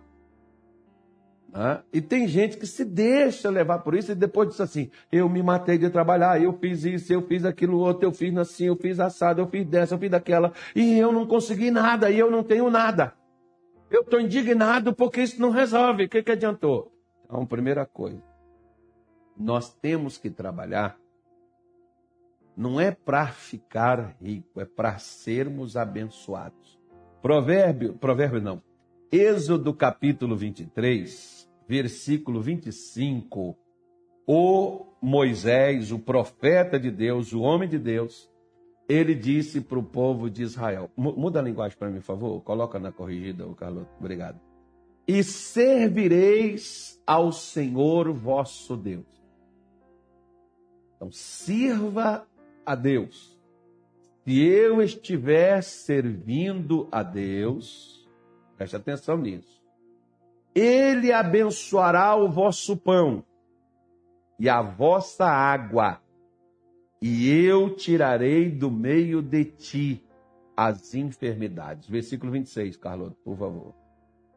Ah, 1.58 1.82
e 1.92 2.02
tem 2.02 2.28
gente 2.28 2.58
que 2.58 2.68
se 2.68 2.84
deixa 2.84 3.50
levar 3.50 3.80
por 3.80 3.96
isso 3.96 4.12
e 4.12 4.16
depois 4.16 4.50
diz 4.50 4.60
assim: 4.60 4.92
eu 5.10 5.30
me 5.30 5.42
matei 5.42 5.78
de 5.78 5.90
trabalhar, 5.90 6.40
eu 6.40 6.52
fiz 6.52 6.84
isso, 6.84 7.14
eu 7.14 7.22
fiz 7.22 7.46
aquilo 7.46 7.80
outro, 7.80 8.06
eu 8.06 8.12
fiz 8.12 8.36
assim, 8.38 8.66
eu 8.66 8.76
fiz 8.76 9.00
assado, 9.00 9.42
eu 9.42 9.48
fiz 9.48 9.66
dessa, 9.66 9.96
eu 9.96 9.98
fiz 9.98 10.12
daquela, 10.12 10.52
e 10.76 11.00
eu 11.00 11.14
não 11.14 11.26
consegui 11.26 11.72
nada, 11.72 12.12
e 12.12 12.20
eu 12.20 12.30
não 12.30 12.44
tenho 12.44 12.70
nada. 12.70 13.14
Eu 13.96 14.02
estou 14.02 14.20
indignado 14.20 14.94
porque 14.94 15.22
isso 15.22 15.40
não 15.40 15.52
resolve. 15.52 16.04
O 16.04 16.10
que, 16.10 16.22
que 16.22 16.34
adiantou? 16.34 16.92
Então, 17.24 17.46
primeira 17.46 17.86
coisa, 17.86 18.22
nós 19.38 19.74
temos 19.74 20.18
que 20.18 20.30
trabalhar 20.30 21.00
não 22.58 22.78
é 22.78 22.92
para 22.92 23.28
ficar 23.28 24.18
rico, 24.22 24.60
é 24.60 24.66
para 24.66 24.98
sermos 24.98 25.78
abençoados. 25.78 26.78
Provérbio, 27.22 27.94
provérbio 27.94 28.42
não. 28.42 28.62
Êxodo 29.10 29.74
capítulo 29.74 30.36
23, 30.36 31.50
versículo 31.66 32.42
25. 32.42 33.58
O 34.28 34.88
Moisés, 35.02 35.94
o 35.94 36.00
profeta 36.00 36.78
de 36.78 36.92
Deus, 36.92 37.32
o 37.32 37.40
homem 37.40 37.70
de 37.70 37.80
Deus, 37.80 38.30
ele 38.88 39.16
disse 39.16 39.62
para 39.62 39.80
o 39.80 39.84
povo 39.84 40.30
de 40.30 40.44
Israel: 40.44 40.90
muda 40.96 41.40
a 41.40 41.44
linguagem 41.44 41.78
para 41.78 41.90
mim, 41.90 42.00
por 42.00 42.06
favor, 42.06 42.42
coloca 42.42 42.80
na 42.80 42.92
corrigida, 42.92 43.46
Carlos. 43.56 43.88
Obrigado. 44.00 44.40
E 45.08 45.24
servireis 45.24 47.02
ao 47.06 47.32
Senhor 47.32 48.12
vosso 48.12 48.76
Deus. 48.76 49.06
Então, 50.96 51.12
sirva 51.12 52.26
a 52.66 52.76
Deus. 52.76 53.38
Se 54.24 54.42
eu 54.44 54.82
estiver 54.82 55.62
servindo 55.62 56.88
a 56.92 57.04
Deus, 57.04 58.08
preste 58.58 58.76
atenção 58.76 59.18
nisso. 59.18 59.62
Ele 60.56 61.12
abençoará 61.12 62.16
o 62.16 62.30
vosso 62.30 62.76
pão 62.76 63.24
e 64.40 64.50
a 64.50 64.62
vossa 64.62 65.26
água, 65.26 66.02
e 67.02 67.38
eu 67.38 67.76
tirarei 67.76 68.50
do 68.50 68.72
meio 68.72 69.22
de 69.22 69.46
ti 69.46 70.04
as 70.56 70.94
enfermidades. 70.94 71.88
Versículo 71.88 72.32
26, 72.32 72.78
Carlos, 72.78 73.14
por 73.24 73.38
favor. 73.38 73.76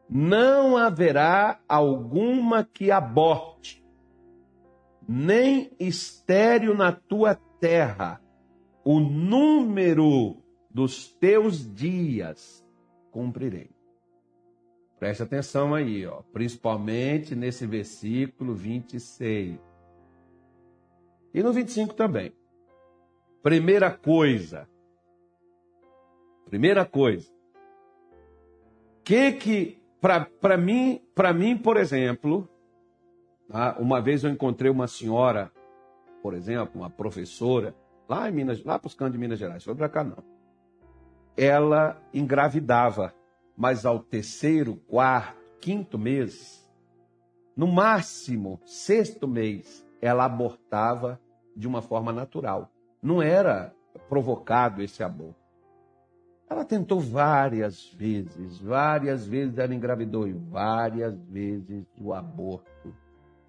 Não 0.09 0.75
haverá 0.75 1.59
alguma 1.67 2.63
que 2.63 2.91
aborte, 2.91 3.85
nem 5.07 5.71
estéreo 5.79 6.75
na 6.75 6.91
tua 6.91 7.35
terra, 7.59 8.21
o 8.83 8.99
número 8.99 10.37
dos 10.69 11.07
teus 11.13 11.71
dias 11.73 12.65
cumprirei. 13.11 13.69
Preste 14.99 15.23
atenção 15.23 15.73
aí, 15.73 16.05
ó, 16.05 16.21
principalmente 16.33 17.35
nesse 17.35 17.65
versículo 17.65 18.53
26. 18.53 19.59
E 21.33 21.43
no 21.43 21.53
25 21.53 21.93
também. 21.93 22.33
Primeira 23.41 23.91
coisa. 23.91 24.67
Primeira 26.45 26.85
coisa. 26.85 27.31
Que 29.03 29.33
que 29.33 29.81
para 30.01 30.57
mim, 30.57 31.01
para 31.13 31.33
mim, 31.33 31.57
por 31.57 31.77
exemplo, 31.77 32.47
tá? 33.47 33.75
uma 33.79 34.01
vez 34.01 34.23
eu 34.23 34.29
encontrei 34.29 34.71
uma 34.71 34.87
senhora 34.87 35.51
por 36.21 36.33
exemplo, 36.33 36.81
uma 36.81 36.89
professora, 36.89 37.75
lá 38.07 38.29
em 38.29 38.33
Minas, 38.33 38.63
lá 38.63 38.77
para 38.77 38.87
os 38.87 38.93
cantos 38.93 39.13
de 39.13 39.19
Minas 39.19 39.39
Gerais, 39.39 39.63
foi 39.63 39.75
para 39.75 39.89
cá 39.89 40.03
não. 40.03 40.23
Ela 41.35 42.01
engravidava, 42.13 43.13
mas 43.55 43.85
ao 43.85 43.99
terceiro, 43.99 44.75
quarto, 44.87 45.39
quinto 45.59 45.97
mês, 45.97 46.69
no 47.55 47.67
máximo, 47.67 48.59
sexto 48.65 49.27
mês, 49.27 49.85
ela 50.01 50.25
abortava 50.25 51.19
de 51.55 51.67
uma 51.67 51.81
forma 51.81 52.11
natural. 52.11 52.71
Não 53.01 53.21
era 53.21 53.73
provocado 54.07 54.81
esse 54.81 55.03
aborto. 55.03 55.39
Ela 56.49 56.65
tentou 56.65 56.99
várias 56.99 57.93
vezes, 57.93 58.59
várias 58.59 59.27
vezes 59.27 59.57
ela 59.59 59.73
engravidou 59.73 60.27
e 60.27 60.33
várias 60.33 61.15
vezes 61.25 61.85
o 62.01 62.11
aborto 62.11 62.93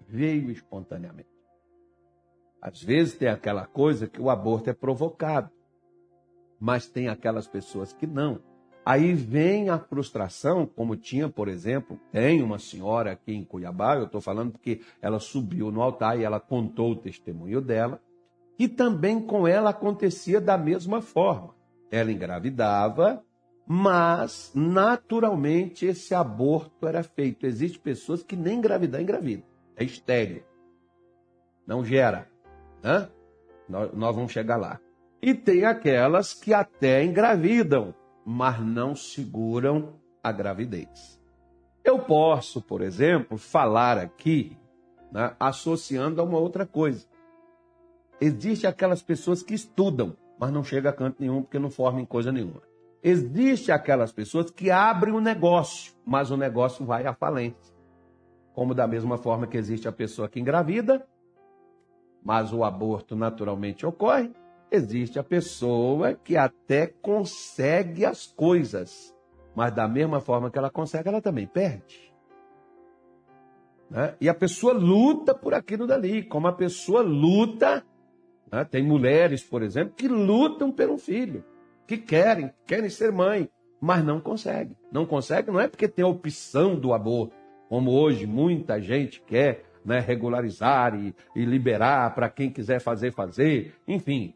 veio 0.07 0.51
espontaneamente. 0.51 1.29
Às 2.61 2.83
vezes 2.83 3.15
tem 3.15 3.27
aquela 3.27 3.65
coisa 3.65 4.07
que 4.07 4.21
o 4.21 4.29
aborto 4.29 4.69
é 4.69 4.73
provocado, 4.73 5.49
mas 6.59 6.87
tem 6.87 7.07
aquelas 7.07 7.47
pessoas 7.47 7.91
que 7.91 8.05
não. 8.05 8.39
Aí 8.85 9.13
vem 9.13 9.69
a 9.69 9.79
frustração, 9.79 10.65
como 10.67 10.95
tinha, 10.95 11.27
por 11.27 11.47
exemplo, 11.47 11.99
tem 12.11 12.43
uma 12.43 12.59
senhora 12.59 13.11
aqui 13.11 13.33
em 13.33 13.43
Cuiabá, 13.43 13.95
eu 13.95 14.05
estou 14.05 14.21
falando 14.21 14.51
porque 14.51 14.81
ela 15.01 15.19
subiu 15.19 15.71
no 15.71 15.81
altar 15.81 16.19
e 16.19 16.23
ela 16.23 16.39
contou 16.39 16.91
o 16.91 16.95
testemunho 16.95 17.61
dela, 17.61 18.01
e 18.61 18.67
também 18.67 19.19
com 19.19 19.47
ela 19.47 19.71
acontecia 19.71 20.39
da 20.39 20.55
mesma 20.55 21.01
forma. 21.01 21.55
Ela 21.89 22.11
engravidava, 22.11 23.25
mas 23.65 24.51
naturalmente 24.53 25.87
esse 25.87 26.13
aborto 26.13 26.87
era 26.87 27.01
feito. 27.01 27.47
Existem 27.47 27.81
pessoas 27.81 28.21
que 28.21 28.35
nem 28.35 28.59
engravidar 28.59 29.01
engravidam, 29.01 29.43
é 29.75 29.83
estéreo, 29.83 30.43
não 31.65 31.83
gera. 31.83 32.29
Né? 32.83 33.09
Nós, 33.67 33.91
nós 33.95 34.15
vamos 34.15 34.31
chegar 34.31 34.57
lá. 34.57 34.79
E 35.19 35.33
tem 35.33 35.65
aquelas 35.65 36.35
que 36.35 36.53
até 36.53 37.03
engravidam, 37.03 37.95
mas 38.23 38.63
não 38.63 38.95
seguram 38.95 39.95
a 40.23 40.31
gravidez. 40.31 41.19
Eu 41.83 41.97
posso, 41.97 42.61
por 42.61 42.83
exemplo, 42.83 43.39
falar 43.39 43.97
aqui, 43.97 44.55
né, 45.11 45.35
associando 45.39 46.21
a 46.21 46.23
uma 46.23 46.37
outra 46.37 46.63
coisa. 46.63 47.09
Existem 48.21 48.69
aquelas 48.69 49.01
pessoas 49.01 49.43
que 49.43 49.53
estudam, 49.53 50.15
mas 50.39 50.51
não 50.51 50.63
chegam 50.63 50.91
a 50.91 50.93
canto 50.93 51.17
nenhum 51.19 51.41
porque 51.41 51.59
não 51.59 51.69
formam 51.69 52.05
coisa 52.05 52.31
nenhuma. 52.31 52.61
Existem 53.03 53.73
aquelas 53.73 54.11
pessoas 54.11 54.51
que 54.51 54.69
abrem 54.69 55.13
um 55.13 55.19
negócio, 55.19 55.93
mas 56.05 56.29
o 56.31 56.37
negócio 56.37 56.85
vai 56.85 57.05
à 57.05 57.13
falência. 57.13 57.73
Como 58.53 58.75
da 58.75 58.87
mesma 58.87 59.17
forma 59.17 59.47
que 59.47 59.57
existe 59.57 59.87
a 59.87 59.91
pessoa 59.91 60.29
que 60.29 60.39
engravida 60.39 61.05
mas 62.23 62.53
o 62.53 62.63
aborto 62.63 63.15
naturalmente 63.15 63.85
ocorre, 63.85 64.31
existe 64.69 65.19
a 65.19 65.23
pessoa 65.23 66.13
que 66.13 66.37
até 66.37 66.87
consegue 66.87 68.05
as 68.05 68.27
coisas, 68.27 69.15
mas 69.55 69.73
da 69.73 69.87
mesma 69.87 70.21
forma 70.21 70.49
que 70.49 70.57
ela 70.57 70.69
consegue, 70.69 71.09
ela 71.09 71.21
também 71.21 71.47
perde. 71.47 72.13
Né? 73.89 74.15
E 74.21 74.29
a 74.29 74.33
pessoa 74.33 74.73
luta 74.73 75.33
por 75.33 75.53
aquilo 75.53 75.85
dali, 75.85 76.23
como 76.23 76.47
a 76.47 76.53
pessoa 76.53 77.01
luta. 77.01 77.85
Né? 78.51 78.65
Tem 78.65 78.83
mulheres, 78.83 79.43
por 79.43 79.63
exemplo, 79.63 79.93
que 79.95 80.07
lutam 80.07 80.71
pelo 80.71 80.97
filho, 80.97 81.43
que 81.87 81.97
querem, 81.97 82.51
querem 82.65 82.89
ser 82.89 83.11
mãe, 83.11 83.49
mas 83.79 84.03
não 84.03 84.19
conseguem. 84.19 84.77
Não 84.91 85.05
conseguem 85.05 85.53
não 85.53 85.59
é 85.59 85.67
porque 85.67 85.87
tem 85.87 86.03
a 86.03 86.07
opção 86.07 86.75
do 86.75 86.93
aborto, 86.93 87.33
como 87.69 87.91
hoje 87.91 88.27
muita 88.27 88.81
gente 88.81 89.21
quer, 89.21 89.63
né, 89.83 89.99
regularizar 89.99 90.93
e, 90.95 91.15
e 91.35 91.43
liberar 91.43 92.13
para 92.13 92.29
quem 92.29 92.51
quiser 92.51 92.79
fazer, 92.79 93.11
fazer. 93.11 93.73
Enfim, 93.87 94.35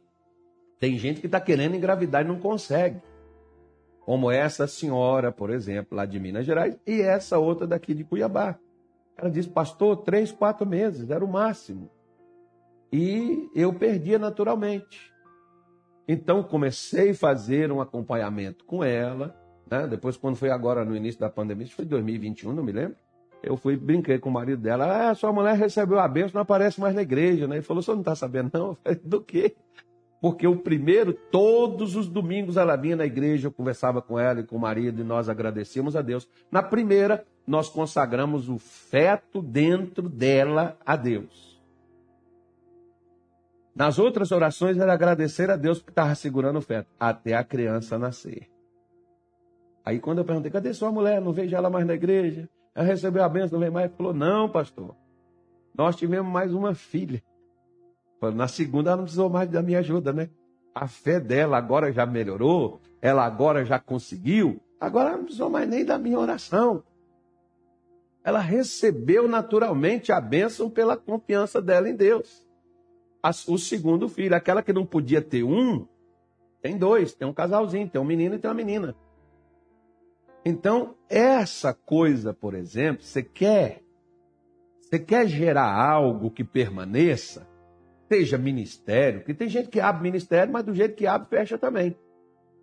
tem 0.79 0.98
gente 0.98 1.19
que 1.19 1.27
está 1.27 1.39
querendo 1.39 1.75
engravidar 1.75 2.24
e 2.24 2.27
não 2.27 2.39
consegue. 2.39 3.01
Como 4.00 4.31
essa 4.31 4.67
senhora, 4.67 5.31
por 5.31 5.50
exemplo, 5.50 5.98
lá 5.98 6.05
de 6.05 6.19
Minas 6.19 6.45
Gerais, 6.45 6.77
e 6.86 7.01
essa 7.01 7.39
outra 7.39 7.67
daqui 7.67 7.93
de 7.93 8.03
Cuiabá. 8.03 8.57
Ela 9.17 9.29
disse, 9.29 9.50
pastor, 9.50 9.98
três, 9.98 10.31
quatro 10.31 10.65
meses, 10.65 11.10
era 11.10 11.24
o 11.24 11.27
máximo. 11.27 11.89
E 12.95 13.49
eu 13.53 13.73
perdia 13.73 14.17
naturalmente. 14.17 15.11
Então 16.07 16.43
comecei 16.43 17.11
a 17.11 17.15
fazer 17.15 17.71
um 17.71 17.81
acompanhamento 17.81 18.63
com 18.65 18.83
ela. 18.83 19.35
Né? 19.69 19.87
Depois, 19.87 20.15
quando 20.15 20.35
foi 20.35 20.49
agora 20.49 20.85
no 20.85 20.95
início 20.95 21.19
da 21.19 21.29
pandemia, 21.29 21.65
isso 21.65 21.75
foi 21.75 21.85
2021, 21.85 22.53
não 22.53 22.63
me 22.63 22.71
lembro 22.71 22.97
eu 23.45 23.55
fui, 23.55 23.77
brinquei 23.77 24.17
com 24.17 24.29
o 24.29 24.33
marido 24.33 24.61
dela, 24.61 25.09
ah, 25.09 25.15
sua 25.15 25.31
mulher 25.31 25.55
recebeu 25.55 25.99
a 25.99 26.07
bênção, 26.07 26.31
não 26.33 26.41
aparece 26.41 26.81
mais 26.81 26.95
na 26.95 27.03
igreja, 27.03 27.47
né? 27.47 27.57
Ele 27.57 27.61
falou, 27.61 27.83
senhor 27.83 27.95
não 27.95 28.01
está 28.01 28.15
sabendo 28.15 28.49
não? 28.51 28.69
Eu 28.69 28.75
falei, 28.83 28.99
do 29.03 29.21
quê? 29.21 29.55
Porque 30.19 30.47
o 30.47 30.57
primeiro, 30.57 31.13
todos 31.13 31.95
os 31.95 32.07
domingos 32.07 32.57
ela 32.57 32.75
vinha 32.75 32.95
na 32.95 33.05
igreja, 33.05 33.47
eu 33.47 33.51
conversava 33.51 34.01
com 34.01 34.17
ela 34.17 34.39
e 34.39 34.43
com 34.43 34.55
o 34.55 34.59
marido 34.59 35.01
e 35.01 35.03
nós 35.03 35.29
agradecíamos 35.29 35.95
a 35.95 36.01
Deus. 36.01 36.27
Na 36.49 36.63
primeira, 36.63 37.23
nós 37.45 37.69
consagramos 37.69 38.49
o 38.49 38.57
feto 38.57 39.39
dentro 39.39 40.09
dela 40.09 40.77
a 40.83 40.95
Deus. 40.95 41.54
Nas 43.75 44.00
outras 44.00 44.32
orações 44.32 44.77
era 44.77 44.94
agradecer 44.94 45.51
a 45.51 45.58
Deus 45.58 45.79
porque 45.79 45.91
estava 45.91 46.15
segurando 46.15 46.60
o 46.60 46.62
feto, 46.62 46.88
até 46.98 47.36
a 47.36 47.44
criança 47.44 48.00
nascer. 48.00 48.50
Aí 49.84 50.00
quando 50.00 50.20
eu 50.20 50.25
perguntei, 50.25 50.50
cadê 50.50 50.74
sua 50.74 50.91
mulher? 50.91 51.20
Não 51.22 51.34
vejo 51.34 51.53
ela 51.55 51.70
mais 51.70 51.86
na 51.86 51.94
igreja. 51.94 52.50
Ela 52.74 52.86
recebeu 52.86 53.24
a 53.24 53.29
bênção, 53.29 53.53
não 53.53 53.60
veio 53.60 53.74
mais. 53.74 53.91
Falou, 53.91 54.13
não, 54.13 54.50
pastor. 54.50 54.96
Nós 55.77 55.96
tivemos 55.98 56.32
mais 56.32 56.53
uma 56.53 56.74
filha. 56.74 57.22
Na 58.34 58.48
segunda 58.48 58.91
ela 58.91 58.98
não 58.98 59.03
precisou 59.03 59.29
mais 59.29 59.50
da 59.50 59.62
minha 59.62 59.79
ajuda, 59.79 60.13
né? 60.13 60.29
A 60.74 60.88
fé 60.88 61.20
dela 61.20 61.58
agora 61.58 61.91
já 61.91 62.05
melhorou, 62.05 62.82
ela 63.01 63.25
agora 63.25 63.63
já 63.63 63.79
conseguiu, 63.79 64.60
agora 64.79 65.10
ela 65.10 65.17
não 65.17 65.25
precisou 65.25 65.50
mais 65.50 65.70
nem 65.70 65.86
da 65.86 65.98
minha 65.98 66.17
oração. 66.17 66.84
Ela 68.24 68.39
recebeu 68.39 69.27
naturalmente 69.27 70.12
a 70.12 70.20
bênção 70.20 70.70
pela 70.70 70.98
confiança 70.98 71.62
dela 71.62 71.88
em 71.88 71.96
Deus. 71.96 72.44
O 73.48 73.58
segundo 73.58 74.08
filho, 74.08 74.36
aquela 74.36 74.62
que 74.62 74.74
não 74.74 74.86
podia 74.86 75.22
ter 75.22 75.44
um, 75.44 75.88
tem 76.62 76.77
dois, 76.77 77.13
tem 77.13 77.27
um 77.27 77.34
casalzinho, 77.34 77.89
tem 77.89 78.00
um 78.00 78.05
menino 78.05 78.36
e 78.36 78.39
tem 78.39 78.50
uma 78.50 78.55
menina. 78.55 78.96
Então, 80.46 80.96
essa 81.10 81.74
coisa, 81.74 82.34
por 82.34 82.53
exemplo, 82.53 83.03
você 83.03 83.24
quer, 83.24 83.82
você 84.79 85.00
quer 85.00 85.27
gerar 85.27 85.74
algo 85.74 86.29
que 86.29 86.44
permaneça? 86.44 87.48
Seja 88.08 88.38
ministério, 88.38 89.24
que 89.24 89.34
tem 89.34 89.50
gente 89.50 89.70
que 89.70 89.79
abre 89.79 90.03
ministério, 90.03 90.53
mas 90.53 90.63
do 90.63 90.75
jeito 90.75 90.96
que 90.96 91.08
abre, 91.08 91.27
fecha 91.27 91.58
também. 91.58 91.98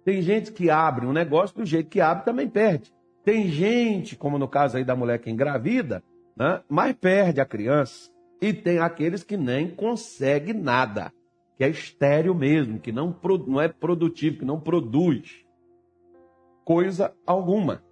Tem 0.04 0.23
gente 0.23 0.52
que 0.52 0.71
abre 0.71 1.04
um 1.04 1.12
negócio, 1.12 1.57
do 1.57 1.66
jeito 1.66 1.90
que 1.90 2.00
abre, 2.00 2.25
também 2.25 2.49
perde. 2.49 2.95
Tem 3.25 3.49
gente, 3.49 4.14
como 4.14 4.38
no 4.38 4.47
caso 4.47 4.76
aí 4.76 4.85
da 4.85 4.95
mulher 4.95 5.19
que 5.19 5.28
engravida, 5.28 6.04
né, 6.37 6.62
mas 6.69 6.95
perde 6.95 7.40
a 7.40 7.45
criança. 7.45 8.12
E 8.42 8.52
tem 8.52 8.80
aqueles 8.80 9.22
que 9.22 9.37
nem 9.37 9.70
consegue 9.70 10.52
nada, 10.52 11.12
que 11.56 11.62
é 11.62 11.68
estéreo 11.68 12.34
mesmo, 12.34 12.80
que 12.80 12.90
não, 12.90 13.16
não 13.46 13.61
é 13.61 13.68
produtivo, 13.68 14.38
que 14.38 14.44
não 14.44 14.58
produz 14.58 15.46
coisa 16.64 17.14
alguma. 17.25 17.84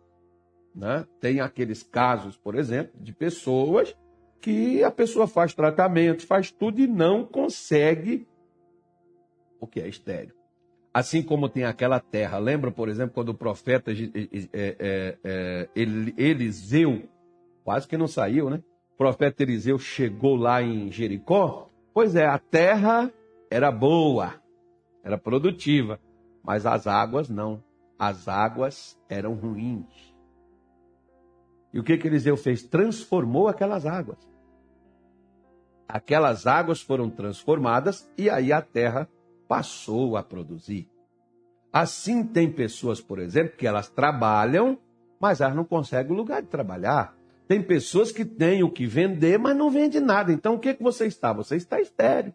Né? 0.74 1.06
Tem 1.20 1.40
aqueles 1.40 1.84
casos, 1.84 2.36
por 2.36 2.56
exemplo, 2.56 3.00
de 3.00 3.12
pessoas 3.12 3.96
que 4.40 4.82
a 4.82 4.90
pessoa 4.90 5.28
faz 5.28 5.54
tratamento, 5.54 6.26
faz 6.26 6.50
tudo 6.50 6.80
e 6.80 6.86
não 6.88 7.24
consegue 7.24 8.26
o 9.60 9.68
que 9.68 9.78
é 9.78 9.86
estéreo. 9.86 10.34
Assim 10.92 11.22
como 11.22 11.48
tem 11.48 11.62
aquela 11.62 12.00
terra. 12.00 12.38
Lembra, 12.38 12.72
por 12.72 12.88
exemplo, 12.88 13.14
quando 13.14 13.28
o 13.28 13.34
profeta 13.34 13.92
é, 13.92 14.48
é, 14.52 15.18
é, 15.22 15.68
Eliseu, 15.76 17.08
quase 17.62 17.86
que 17.86 17.96
não 17.96 18.08
saiu, 18.08 18.50
né? 18.50 18.60
Profeta 19.00 19.42
Eliseu 19.42 19.78
chegou 19.78 20.36
lá 20.36 20.62
em 20.62 20.92
Jericó. 20.92 21.70
Pois 21.94 22.14
é, 22.14 22.26
a 22.26 22.38
terra 22.38 23.10
era 23.50 23.72
boa, 23.72 24.34
era 25.02 25.16
produtiva, 25.16 25.98
mas 26.44 26.66
as 26.66 26.86
águas 26.86 27.30
não. 27.30 27.64
As 27.98 28.28
águas 28.28 29.00
eram 29.08 29.32
ruins. 29.32 30.14
E 31.72 31.80
o 31.80 31.82
que, 31.82 31.96
que 31.96 32.08
Eliseu 32.08 32.36
fez? 32.36 32.62
Transformou 32.62 33.48
aquelas 33.48 33.86
águas. 33.86 34.18
Aquelas 35.88 36.46
águas 36.46 36.82
foram 36.82 37.08
transformadas 37.08 38.06
e 38.18 38.28
aí 38.28 38.52
a 38.52 38.60
terra 38.60 39.08
passou 39.48 40.14
a 40.14 40.22
produzir. 40.22 40.90
Assim, 41.72 42.22
tem 42.22 42.52
pessoas, 42.52 43.00
por 43.00 43.18
exemplo, 43.18 43.56
que 43.56 43.66
elas 43.66 43.88
trabalham, 43.88 44.78
mas 45.18 45.40
elas 45.40 45.56
não 45.56 45.64
conseguem 45.64 46.12
o 46.12 46.16
lugar 46.16 46.42
de 46.42 46.48
trabalhar. 46.48 47.18
Tem 47.50 47.60
pessoas 47.60 48.12
que 48.12 48.24
têm 48.24 48.62
o 48.62 48.70
que 48.70 48.86
vender, 48.86 49.36
mas 49.36 49.56
não 49.56 49.72
vende 49.72 49.98
nada. 49.98 50.32
Então, 50.32 50.54
o 50.54 50.58
que, 50.60 50.72
que 50.72 50.84
você 50.84 51.08
está? 51.08 51.32
Você 51.32 51.56
está 51.56 51.80
estéreo. 51.80 52.32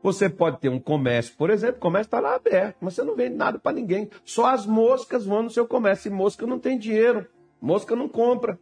Você 0.00 0.28
pode 0.28 0.60
ter 0.60 0.68
um 0.68 0.78
comércio, 0.78 1.34
por 1.36 1.50
exemplo, 1.50 1.78
o 1.78 1.80
comércio 1.80 2.06
está 2.06 2.20
lá 2.20 2.36
aberto, 2.36 2.76
mas 2.80 2.94
você 2.94 3.02
não 3.02 3.16
vende 3.16 3.34
nada 3.34 3.58
para 3.58 3.72
ninguém. 3.72 4.08
Só 4.24 4.46
as 4.46 4.64
moscas 4.64 5.26
vão 5.26 5.42
no 5.42 5.50
seu 5.50 5.66
comércio. 5.66 6.08
E 6.08 6.12
mosca 6.14 6.46
não 6.46 6.56
tem 6.56 6.78
dinheiro. 6.78 7.26
Mosca 7.60 7.96
não 7.96 8.08
compra. 8.08 8.56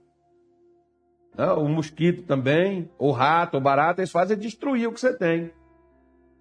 O 1.58 1.68
mosquito 1.68 2.22
também, 2.22 2.90
o 2.98 3.10
rato, 3.10 3.58
o 3.58 3.60
barato, 3.60 4.00
eles 4.00 4.10
fazem 4.10 4.38
destruir 4.38 4.88
o 4.88 4.92
que 4.92 5.00
você 5.00 5.12
tem 5.12 5.52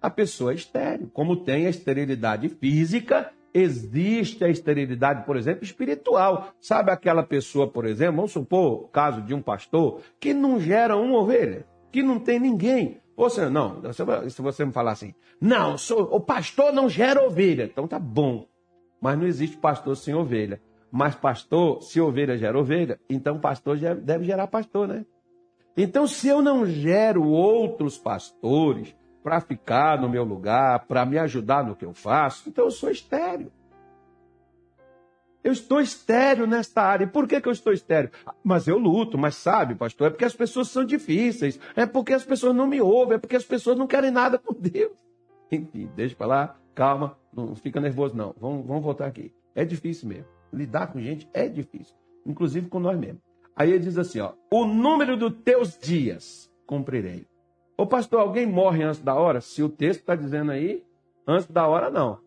a 0.00 0.10
pessoa 0.10 0.52
é 0.52 0.54
estéril. 0.54 1.10
Como 1.12 1.36
tem 1.36 1.66
a 1.66 1.70
esterilidade 1.70 2.48
física, 2.48 3.32
existe 3.56 4.44
a 4.44 4.48
esterilidade, 4.48 5.24
por 5.24 5.36
exemplo, 5.36 5.64
espiritual. 5.64 6.48
Sabe 6.60 6.90
aquela 6.90 7.22
pessoa, 7.22 7.66
por 7.66 7.86
exemplo, 7.86 8.16
vamos 8.16 8.32
supor 8.32 8.84
o 8.84 8.88
caso 8.88 9.22
de 9.22 9.34
um 9.34 9.40
pastor 9.40 10.00
que 10.20 10.34
não 10.34 10.60
gera 10.60 10.96
uma 10.96 11.18
ovelha, 11.18 11.66
que 11.90 12.02
não 12.02 12.18
tem 12.18 12.38
ninguém. 12.38 13.00
Você 13.16 13.48
não, 13.48 13.80
se 14.28 14.42
você 14.42 14.64
me 14.64 14.72
falar 14.72 14.92
assim, 14.92 15.14
não, 15.40 15.78
sou, 15.78 16.02
o 16.02 16.20
pastor 16.20 16.70
não 16.70 16.86
gera 16.86 17.24
ovelha, 17.24 17.64
então 17.64 17.88
tá 17.88 17.98
bom. 17.98 18.46
Mas 19.00 19.18
não 19.18 19.26
existe 19.26 19.56
pastor 19.56 19.96
sem 19.96 20.14
ovelha. 20.14 20.60
Mas 20.92 21.14
pastor, 21.14 21.82
se 21.82 21.98
ovelha 21.98 22.36
gera 22.36 22.58
ovelha, 22.58 23.00
então 23.08 23.40
pastor 23.40 23.78
deve 23.78 24.24
gerar 24.24 24.46
pastor, 24.48 24.86
né? 24.86 25.06
Então, 25.76 26.06
se 26.06 26.28
eu 26.28 26.40
não 26.40 26.64
gero 26.64 27.22
outros 27.22 27.98
pastores, 27.98 28.96
para 29.26 29.40
ficar 29.40 30.00
no 30.00 30.08
meu 30.08 30.22
lugar, 30.22 30.86
para 30.86 31.04
me 31.04 31.18
ajudar 31.18 31.66
no 31.66 31.74
que 31.74 31.84
eu 31.84 31.92
faço, 31.92 32.48
então 32.48 32.66
eu 32.66 32.70
sou 32.70 32.88
estéreo. 32.88 33.50
Eu 35.42 35.50
estou 35.50 35.80
estéreo 35.80 36.46
nesta 36.46 36.82
área. 36.82 37.06
E 37.06 37.08
por 37.08 37.26
que, 37.26 37.40
que 37.40 37.48
eu 37.48 37.52
estou 37.52 37.72
estéreo? 37.72 38.12
Mas 38.44 38.68
eu 38.68 38.78
luto, 38.78 39.18
mas 39.18 39.34
sabe, 39.34 39.74
pastor, 39.74 40.06
é 40.06 40.10
porque 40.10 40.24
as 40.24 40.36
pessoas 40.36 40.68
são 40.68 40.84
difíceis, 40.84 41.58
é 41.74 41.84
porque 41.84 42.12
as 42.12 42.22
pessoas 42.22 42.54
não 42.54 42.68
me 42.68 42.80
ouvem, 42.80 43.16
é 43.16 43.18
porque 43.18 43.34
as 43.34 43.42
pessoas 43.42 43.76
não 43.76 43.88
querem 43.88 44.12
nada 44.12 44.38
com 44.38 44.54
Deus. 44.54 44.92
Enfim, 45.50 45.90
deixa 45.96 46.14
para 46.14 46.26
lá, 46.28 46.56
calma, 46.72 47.18
não 47.32 47.56
fica 47.56 47.80
nervoso 47.80 48.16
não. 48.16 48.32
Vamos, 48.40 48.64
vamos 48.64 48.84
voltar 48.84 49.06
aqui. 49.06 49.34
É 49.56 49.64
difícil 49.64 50.08
mesmo. 50.08 50.26
Lidar 50.52 50.92
com 50.92 51.00
gente 51.00 51.28
é 51.34 51.48
difícil, 51.48 51.96
inclusive 52.24 52.68
com 52.68 52.78
nós 52.78 52.96
mesmos. 52.96 53.22
Aí 53.56 53.72
ele 53.72 53.80
diz 53.80 53.98
assim, 53.98 54.20
ó, 54.20 54.34
o 54.52 54.64
número 54.64 55.16
dos 55.16 55.32
teus 55.42 55.76
dias 55.76 56.48
cumprirei. 56.64 57.26
Ô 57.76 57.86
pastor, 57.86 58.20
alguém 58.20 58.46
morre 58.46 58.82
antes 58.82 59.00
da 59.02 59.14
hora? 59.14 59.40
Se 59.40 59.62
o 59.62 59.68
texto 59.68 60.00
está 60.00 60.14
dizendo 60.14 60.50
aí, 60.50 60.84
antes 61.26 61.46
da 61.46 61.66
hora 61.66 61.90
não. 61.90 62.18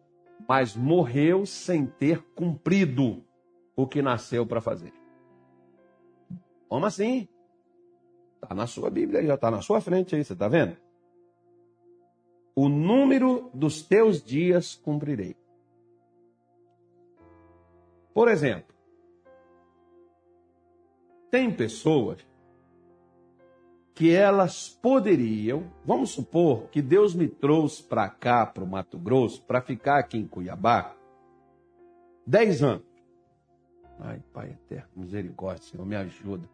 Mas 0.48 0.76
morreu 0.76 1.46
sem 1.46 1.86
ter 1.86 2.22
cumprido 2.36 3.24
o 3.76 3.88
que 3.88 4.02
nasceu 4.02 4.46
para 4.46 4.62
fazer. 4.62 4.94
Como 6.68 6.86
assim? 6.86 7.28
Está 8.36 8.54
na 8.54 8.68
sua 8.68 8.90
Bíblia, 8.90 9.26
já 9.26 9.36
está 9.36 9.50
na 9.50 9.62
sua 9.62 9.82
frente 9.82 10.16
aí, 10.16 10.24
você 10.24 10.34
está 10.34 10.48
vendo? 10.48 10.78
O 12.56 12.70
número 12.70 13.50
dos 13.54 13.82
teus 13.82 14.24
dias 14.24 14.76
cumprirei. 14.76 15.36
Por 18.14 18.28
exemplo, 18.28 18.76
tem 21.32 21.52
pessoas 21.52 22.29
que 24.00 24.16
elas 24.16 24.70
poderiam, 24.82 25.70
vamos 25.86 26.12
supor 26.12 26.70
que 26.70 26.82
Deus 26.82 27.14
me 27.14 27.28
trouxe 27.28 27.84
para 27.84 28.08
cá, 28.08 28.46
para 28.46 28.64
o 28.64 28.66
Mato 28.68 28.98
Grosso, 28.98 29.42
para 29.42 29.60
ficar 29.60 30.00
aqui 30.00 30.18
em 30.18 30.26
Cuiabá, 30.26 30.96
dez 32.26 32.64
anos. 32.64 32.86
Ai, 34.00 34.24
Pai 34.32 34.52
eterno, 34.52 34.88
misericórdia, 34.96 35.64
Senhor, 35.64 35.86
me 35.86 35.98
ajuda. 35.98 36.50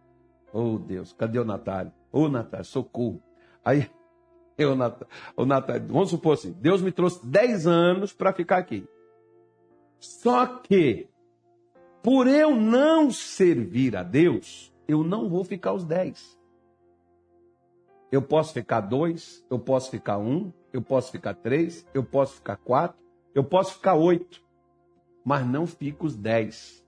Oh, 0.52 0.80
Deus, 0.80 1.14
cadê 1.14 1.38
o 1.38 1.46
Natália? 1.46 1.94
Ô, 2.12 2.22
oh, 2.22 2.30
Natália, 2.30 2.64
socorro. 2.64 3.22
Aí, 3.64 3.92
eu, 4.58 4.76
Natália, 4.76 5.08
Natália, 5.38 5.86
vamos 5.88 6.10
supor 6.10 6.34
assim, 6.34 6.52
Deus 6.52 6.82
me 6.82 6.92
trouxe 6.92 7.24
dez 7.28 7.68
anos 7.68 8.12
para 8.12 8.34
ficar 8.34 8.58
aqui. 8.58 8.88
Só 10.00 10.48
que, 10.48 11.08
por 12.02 12.26
eu 12.26 12.56
não 12.56 13.12
servir 13.12 13.96
a 13.96 14.02
Deus, 14.02 14.74
eu 14.88 15.04
não 15.04 15.30
vou 15.30 15.44
ficar 15.44 15.74
os 15.74 15.86
dez. 15.86 16.36
Eu 18.16 18.22
posso 18.22 18.54
ficar 18.54 18.80
dois, 18.80 19.46
eu 19.50 19.60
posso 19.60 19.92
ficar 19.92 20.18
um, 20.18 20.50
eu 20.72 20.82
posso 20.82 21.12
ficar 21.12 21.34
três, 21.34 21.86
eu 21.94 22.02
posso 22.02 22.36
ficar 22.36 22.56
quatro, 22.56 22.98
eu 23.34 23.44
posso 23.44 23.74
ficar 23.74 23.96
oito, 23.96 24.42
mas 25.26 25.46
não 25.46 25.68
fico 25.68 26.06
os 26.06 26.16
dez. 26.16 26.82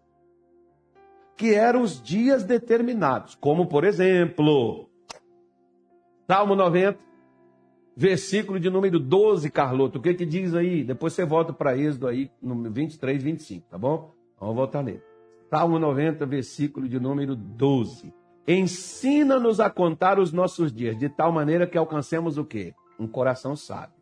Que 1.36 1.54
eram 1.54 1.82
os 1.82 2.02
dias 2.02 2.46
determinados, 2.46 3.36
como 3.36 3.68
por 3.68 3.84
exemplo, 3.84 4.90
Salmo 6.26 6.56
90, 6.56 6.98
versículo 7.94 8.58
de 8.58 8.70
número 8.70 8.98
12, 8.98 9.52
Carloto. 9.52 10.00
O 10.00 10.02
que 10.02 10.13
que 10.13 10.26
diz 10.26 10.56
aí? 10.56 10.82
Depois 10.82 11.12
você 11.12 11.26
volta 11.26 11.52
para 11.52 11.78
Êxodo 11.78 12.08
aí, 12.08 12.32
no 12.42 12.72
23, 12.72 13.22
25, 13.22 13.68
tá 13.70 13.78
bom? 13.78 14.13
Vamos 14.40 14.56
voltar 14.56 14.82
nele. 14.82 15.04
Salmo 15.50 15.78
90, 15.78 16.26
versículo 16.26 16.88
de 16.88 16.98
número 17.02 17.36
12. 17.36 18.13
Ensina-nos 18.48 19.60
a 19.60 19.70
contar 19.70 20.20
os 20.20 20.32
nossos 20.32 20.72
dias, 20.72 20.98
de 20.98 21.10
tal 21.10 21.34
maneira 21.34 21.68
que 21.68 21.78
alcancemos 21.78 22.38
o 22.38 22.46
quê? 22.46 22.74
Um 22.98 23.06
coração 23.06 23.58
sábio. 23.58 23.98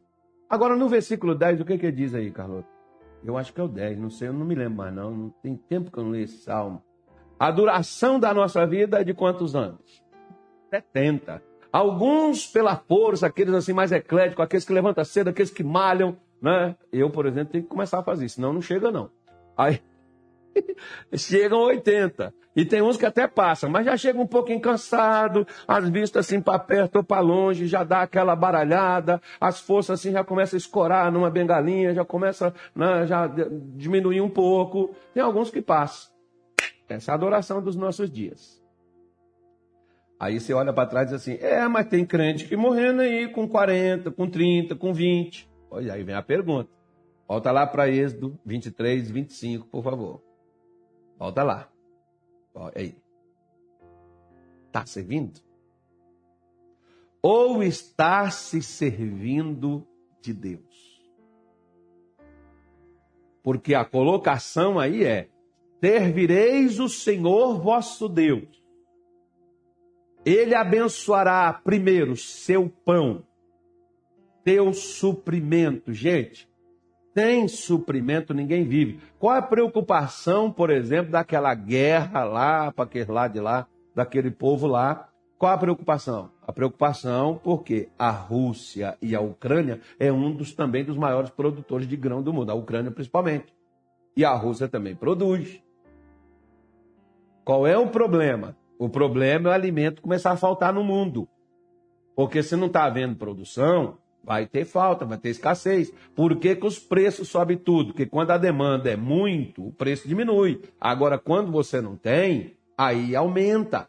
Agora, 0.48 0.76
no 0.76 0.88
versículo 0.88 1.34
10, 1.34 1.62
o 1.62 1.66
que 1.66 1.80
que 1.80 1.92
diz 1.92 2.14
aí, 2.14 2.30
Carloto? 2.30 2.70
Eu 3.24 3.38
acho 3.38 3.52
que 3.52 3.60
é 3.60 3.64
o 3.64 3.68
10, 3.68 3.98
não 3.98 4.12
sei, 4.12 4.28
eu 4.28 4.34
não 4.34 4.46
me 4.46 4.54
lembro 4.54 4.78
mais 4.78 4.94
não. 4.94 5.10
não 5.10 5.30
tem 5.42 5.56
tempo 5.56 5.90
que 5.90 5.98
eu 5.98 6.04
não 6.04 6.12
li 6.12 6.22
esse 6.22 6.38
salmo. 6.44 6.84
A 7.40 7.50
duração 7.50 8.20
da 8.20 8.36
nossa 8.36 8.68
vida 8.68 9.02
é 9.02 9.04
de 9.04 9.16
quantos 9.16 9.56
anos? 9.56 10.04
70. 10.70 11.42
Alguns 11.74 12.46
pela 12.46 12.76
força, 12.76 13.26
aqueles 13.26 13.54
assim 13.54 13.74
mais 13.74 13.92
ecléticos, 13.92 14.46
aqueles 14.46 14.64
que 14.64 14.72
levantam 14.72 15.04
cedo, 15.04 15.30
aqueles 15.30 15.50
que 15.50 15.64
malham, 15.64 16.16
né? 16.40 16.76
Eu, 16.94 17.10
por 17.10 17.26
exemplo, 17.26 17.52
tenho 17.52 17.64
que 17.64 17.70
começar 17.70 18.00
a 18.00 18.04
fazer 18.04 18.26
isso, 18.26 18.36
senão 18.36 18.54
não 18.54 18.62
chega 18.62 18.92
não. 18.92 19.10
Aí 19.58 19.82
chegam 21.16 21.60
80. 21.62 22.34
E 22.56 22.64
tem 22.64 22.82
uns 22.82 22.96
que 22.96 23.06
até 23.06 23.28
passam, 23.28 23.70
mas 23.70 23.86
já 23.86 23.98
chega 23.98 24.20
um 24.20 24.28
pouquinho 24.28 24.62
cansado, 24.62 25.46
as 25.68 25.90
vistas 25.90 26.26
assim 26.26 26.40
para 26.40 26.58
perto 26.58 26.98
ou 26.98 27.04
para 27.04 27.20
longe, 27.20 27.68
já 27.68 27.84
dá 27.84 28.02
aquela 28.02 28.34
baralhada, 28.36 29.22
as 29.42 29.60
forças 29.60 30.00
assim 30.00 30.14
já 30.14 30.24
começam 30.24 30.56
a 30.56 30.60
escorar 30.60 31.12
numa 31.12 31.30
bengalinha, 31.30 31.94
já 31.94 32.06
começa 32.06 32.54
né, 32.74 33.06
já 33.06 33.28
diminuir 33.76 34.22
um 34.22 34.30
pouco. 34.30 34.96
Tem 35.14 35.22
alguns 35.22 35.52
que 35.52 35.62
passam. 35.62 36.14
Essa 36.88 37.12
é 37.12 37.14
a 37.14 37.16
adoração 37.16 37.62
dos 37.62 37.76
nossos 37.76 38.10
dias. 38.10 38.64
Aí 40.18 40.40
você 40.40 40.54
olha 40.54 40.72
para 40.72 40.88
trás 40.88 41.08
e 41.08 41.14
diz 41.14 41.22
assim: 41.22 41.38
é, 41.42 41.68
mas 41.68 41.88
tem 41.88 42.06
crente 42.06 42.48
que 42.48 42.56
morrendo 42.56 43.02
aí 43.02 43.28
com 43.28 43.48
40, 43.48 44.12
com 44.12 44.30
30, 44.30 44.76
com 44.76 44.94
20. 44.94 45.50
Olha, 45.70 45.94
aí 45.94 46.04
vem 46.04 46.16
a 46.16 46.22
pergunta. 46.22 46.70
Volta 47.28 47.52
lá 47.52 47.68
para 47.68 47.90
Êxodo 47.90 48.40
23, 48.46 49.12
25, 49.12 49.68
por 49.68 49.84
favor. 49.84 50.25
Volta 51.26 51.44
lá. 51.44 51.70
Olha 52.54 52.74
aí. 52.76 52.96
Está 54.68 54.86
servindo? 54.86 55.46
ou 57.28 57.64
estar 57.64 58.32
se 58.32 58.62
servindo 58.62 59.84
de 60.22 60.32
Deus. 60.32 61.04
Porque 63.42 63.74
a 63.74 63.84
colocação 63.84 64.78
aí 64.78 65.04
é: 65.04 65.28
servireis 65.84 66.80
o 66.80 66.88
Senhor 66.88 67.60
vosso 67.60 68.08
Deus. 68.08 68.64
Ele 70.24 70.54
abençoará 70.54 71.52
primeiro 71.52 72.16
seu 72.16 72.70
pão, 72.70 73.26
teu 74.44 74.72
suprimento. 74.72 75.92
Gente, 75.92 76.48
sem 77.16 77.48
suprimento 77.48 78.34
ninguém 78.34 78.66
vive. 78.66 79.00
Qual 79.18 79.34
a 79.34 79.42
preocupação, 79.42 80.52
por 80.52 80.70
exemplo, 80.70 81.14
daquela 81.14 81.56
guerra 81.56 82.26
lá, 82.26 82.74
para 82.74 82.84
aquele 82.84 83.10
lado 83.10 83.34
de 83.34 83.40
lá, 83.40 83.66
daquele 83.96 84.30
povo 84.30 84.68
lá, 84.68 85.08
qual 85.38 85.54
a 85.54 85.58
preocupação? 85.58 86.30
A 86.46 86.52
preocupação 86.52 87.40
porque 87.42 87.88
a 87.98 88.12
Rússia 88.12 88.98
e 89.02 89.16
a 89.16 89.22
Ucrânia 89.22 89.80
é 89.98 90.12
um 90.12 90.36
dos 90.36 90.54
também 90.54 90.84
dos 90.84 90.98
maiores 90.98 91.30
produtores 91.30 91.88
de 91.88 91.96
grão 91.96 92.22
do 92.22 92.34
mundo, 92.34 92.52
a 92.52 92.54
Ucrânia 92.56 92.92
principalmente. 92.92 93.54
E 94.18 94.26
a 94.26 94.34
Rússia 94.34 94.68
também 94.68 94.94
produz. 94.94 95.62
Qual 97.46 97.66
é 97.66 97.78
o 97.78 97.88
problema? 97.88 98.58
O 98.78 98.90
problema 98.90 99.50
é 99.50 99.52
o 99.52 99.56
alimento 99.56 100.02
começar 100.02 100.32
a 100.32 100.38
faltar 100.38 100.74
no 100.74 100.84
mundo. 100.84 101.28
Porque 102.14 102.44
se 102.44 102.56
não 102.56 102.68
está 102.68 102.84
havendo 102.86 103.16
produção, 103.16 103.98
vai 104.26 104.48
ter 104.48 104.66
falta, 104.66 105.06
vai 105.06 105.18
ter 105.18 105.30
escassez. 105.30 105.94
Por 106.16 106.38
que, 106.38 106.56
que 106.56 106.66
os 106.66 106.80
preços 106.80 107.30
sobem 107.30 107.58
tudo? 107.58 107.88
Porque 107.88 108.06
quando 108.06 108.32
a 108.32 108.38
demanda 108.38 108.90
é 108.90 108.96
muito, 108.96 109.68
o 109.68 109.72
preço 109.72 110.08
diminui. 110.08 110.62
Agora, 110.82 111.20
quando 111.20 111.52
você 111.52 111.80
não 111.80 111.96
tem, 111.96 112.58
aí 112.78 113.16
aumenta 113.16 113.88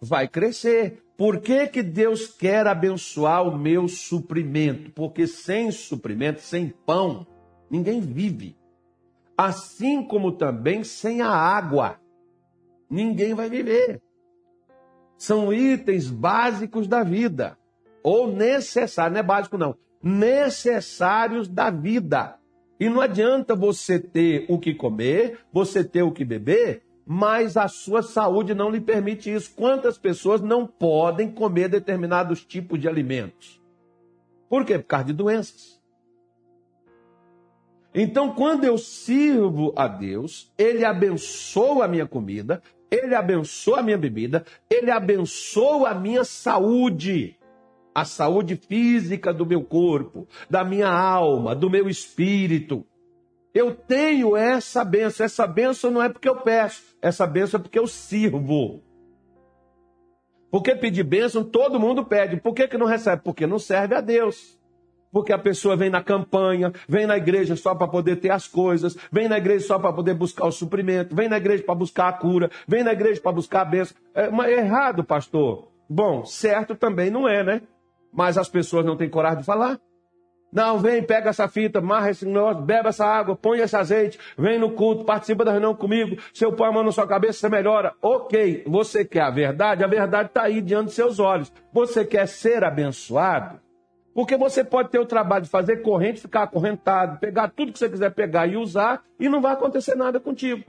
vai 0.00 0.26
crescer. 0.26 1.02
Por 1.16 1.40
que, 1.40 1.66
que 1.66 1.82
Deus 1.82 2.26
quer 2.26 2.66
abençoar 2.66 3.46
o 3.46 3.56
meu 3.56 3.86
suprimento? 3.86 4.90
Porque 4.92 5.26
sem 5.26 5.70
suprimento, 5.70 6.40
sem 6.40 6.68
pão, 6.68 7.26
ninguém 7.70 8.00
vive. 8.00 8.56
Assim 9.36 10.02
como 10.02 10.32
também 10.32 10.82
sem 10.82 11.20
a 11.20 11.30
água, 11.30 12.00
ninguém 12.88 13.34
vai 13.34 13.50
viver. 13.50 14.00
São 15.18 15.52
itens 15.52 16.08
básicos 16.08 16.88
da 16.88 17.02
vida, 17.02 17.58
ou 18.02 18.32
necessários, 18.32 19.12
não 19.14 19.20
é 19.20 19.22
básico 19.22 19.58
não, 19.58 19.76
necessários 20.02 21.48
da 21.48 21.70
vida. 21.70 22.36
E 22.78 22.88
não 22.88 23.00
adianta 23.00 23.54
você 23.54 23.98
ter 23.98 24.46
o 24.48 24.58
que 24.58 24.74
comer, 24.74 25.40
você 25.52 25.84
ter 25.84 26.02
o 26.02 26.12
que 26.12 26.24
beber, 26.24 26.82
mas 27.04 27.56
a 27.56 27.68
sua 27.68 28.02
saúde 28.02 28.54
não 28.54 28.70
lhe 28.70 28.80
permite 28.80 29.32
isso. 29.32 29.54
Quantas 29.54 29.98
pessoas 29.98 30.40
não 30.40 30.66
podem 30.66 31.30
comer 31.30 31.68
determinados 31.68 32.44
tipos 32.44 32.80
de 32.80 32.88
alimentos? 32.88 33.60
Por 34.48 34.64
quê? 34.64 34.78
Por 34.78 34.86
causa 34.86 35.06
de 35.06 35.12
doenças. 35.12 35.80
Então, 37.94 38.32
quando 38.32 38.64
eu 38.64 38.78
sirvo 38.78 39.72
a 39.76 39.88
Deus, 39.88 40.52
Ele 40.56 40.84
abençoa 40.84 41.84
a 41.84 41.88
minha 41.88 42.06
comida, 42.06 42.62
Ele 42.90 43.14
abençoa 43.14 43.80
a 43.80 43.82
minha 43.82 43.98
bebida, 43.98 44.44
Ele 44.70 44.90
abençoa 44.90 45.90
a 45.90 45.94
minha 45.94 46.24
saúde, 46.24 47.36
a 47.94 48.04
saúde 48.04 48.56
física 48.56 49.32
do 49.32 49.44
meu 49.44 49.62
corpo, 49.62 50.26
da 50.48 50.64
minha 50.64 50.88
alma, 50.88 51.54
do 51.54 51.68
meu 51.68 51.88
espírito. 51.88 52.86
Eu 53.52 53.74
tenho 53.74 54.36
essa 54.36 54.84
benção. 54.84 55.26
Essa 55.26 55.46
benção 55.46 55.90
não 55.90 56.02
é 56.02 56.08
porque 56.08 56.28
eu 56.28 56.36
peço, 56.36 56.96
essa 57.02 57.26
benção 57.26 57.58
é 57.58 57.62
porque 57.62 57.78
eu 57.78 57.86
sirvo. 57.86 58.82
Porque 60.50 60.74
pedir 60.74 61.04
bênção 61.04 61.44
todo 61.44 61.78
mundo 61.78 62.04
pede. 62.04 62.36
Por 62.36 62.54
que, 62.54 62.66
que 62.66 62.76
não 62.76 62.86
recebe? 62.86 63.22
Porque 63.22 63.46
não 63.46 63.58
serve 63.58 63.94
a 63.94 64.00
Deus. 64.00 64.58
Porque 65.12 65.32
a 65.32 65.38
pessoa 65.38 65.76
vem 65.76 65.90
na 65.90 66.02
campanha, 66.02 66.72
vem 66.88 67.06
na 67.06 67.16
igreja 67.16 67.56
só 67.56 67.74
para 67.74 67.88
poder 67.88 68.16
ter 68.16 68.30
as 68.30 68.46
coisas, 68.46 68.96
vem 69.10 69.28
na 69.28 69.38
igreja 69.38 69.66
só 69.66 69.78
para 69.78 69.92
poder 69.92 70.14
buscar 70.14 70.46
o 70.46 70.52
suprimento, 70.52 71.16
vem 71.16 71.28
na 71.28 71.36
igreja 71.36 71.64
para 71.64 71.74
buscar 71.74 72.08
a 72.08 72.12
cura, 72.12 72.48
vem 72.66 72.84
na 72.84 72.92
igreja 72.92 73.20
para 73.20 73.32
buscar 73.32 73.62
a 73.62 73.64
bênção. 73.64 73.96
É, 74.14 74.26
é 74.26 74.58
errado, 74.58 75.02
pastor. 75.02 75.68
Bom, 75.88 76.24
certo 76.24 76.76
também 76.76 77.10
não 77.10 77.28
é, 77.28 77.42
né? 77.42 77.62
Mas 78.12 78.36
as 78.36 78.48
pessoas 78.48 78.84
não 78.84 78.96
têm 78.96 79.08
coragem 79.08 79.38
de 79.40 79.44
falar. 79.44 79.78
Não, 80.52 80.78
vem, 80.78 81.00
pega 81.02 81.30
essa 81.30 81.46
fita, 81.46 81.80
marra 81.80 82.10
esse 82.10 82.26
negócio, 82.26 82.62
bebe 82.62 82.88
essa 82.88 83.06
água, 83.06 83.36
põe 83.36 83.60
esse 83.60 83.76
azeite, 83.76 84.18
vem 84.36 84.58
no 84.58 84.72
culto, 84.72 85.04
participa 85.04 85.44
da 85.44 85.52
reunião 85.52 85.76
comigo, 85.76 86.20
se 86.34 86.44
eu 86.44 86.52
põe 86.52 86.68
a 86.68 86.72
mão 86.72 86.82
na 86.82 86.90
sua 86.90 87.06
cabeça, 87.06 87.38
você 87.38 87.48
melhora. 87.48 87.94
Ok, 88.02 88.64
você 88.66 89.04
quer 89.04 89.22
a 89.22 89.30
verdade? 89.30 89.84
A 89.84 89.86
verdade 89.86 90.28
está 90.28 90.42
aí 90.42 90.60
diante 90.60 90.86
dos 90.86 90.94
seus 90.94 91.20
olhos. 91.20 91.52
Você 91.72 92.04
quer 92.04 92.26
ser 92.26 92.64
abençoado? 92.64 93.60
Porque 94.12 94.36
você 94.36 94.64
pode 94.64 94.90
ter 94.90 94.98
o 94.98 95.06
trabalho 95.06 95.44
de 95.44 95.50
fazer 95.50 95.82
corrente, 95.82 96.20
ficar 96.20 96.42
acorrentado, 96.42 97.20
pegar 97.20 97.48
tudo 97.50 97.72
que 97.72 97.78
você 97.78 97.88
quiser 97.88 98.12
pegar 98.12 98.48
e 98.48 98.56
usar, 98.56 99.04
e 99.20 99.28
não 99.28 99.40
vai 99.40 99.52
acontecer 99.52 99.94
nada 99.94 100.18
contigo. 100.18 100.64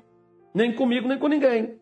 Nem 0.54 0.76
comigo, 0.76 1.08
nem 1.08 1.18
com 1.18 1.28
ninguém. 1.28 1.80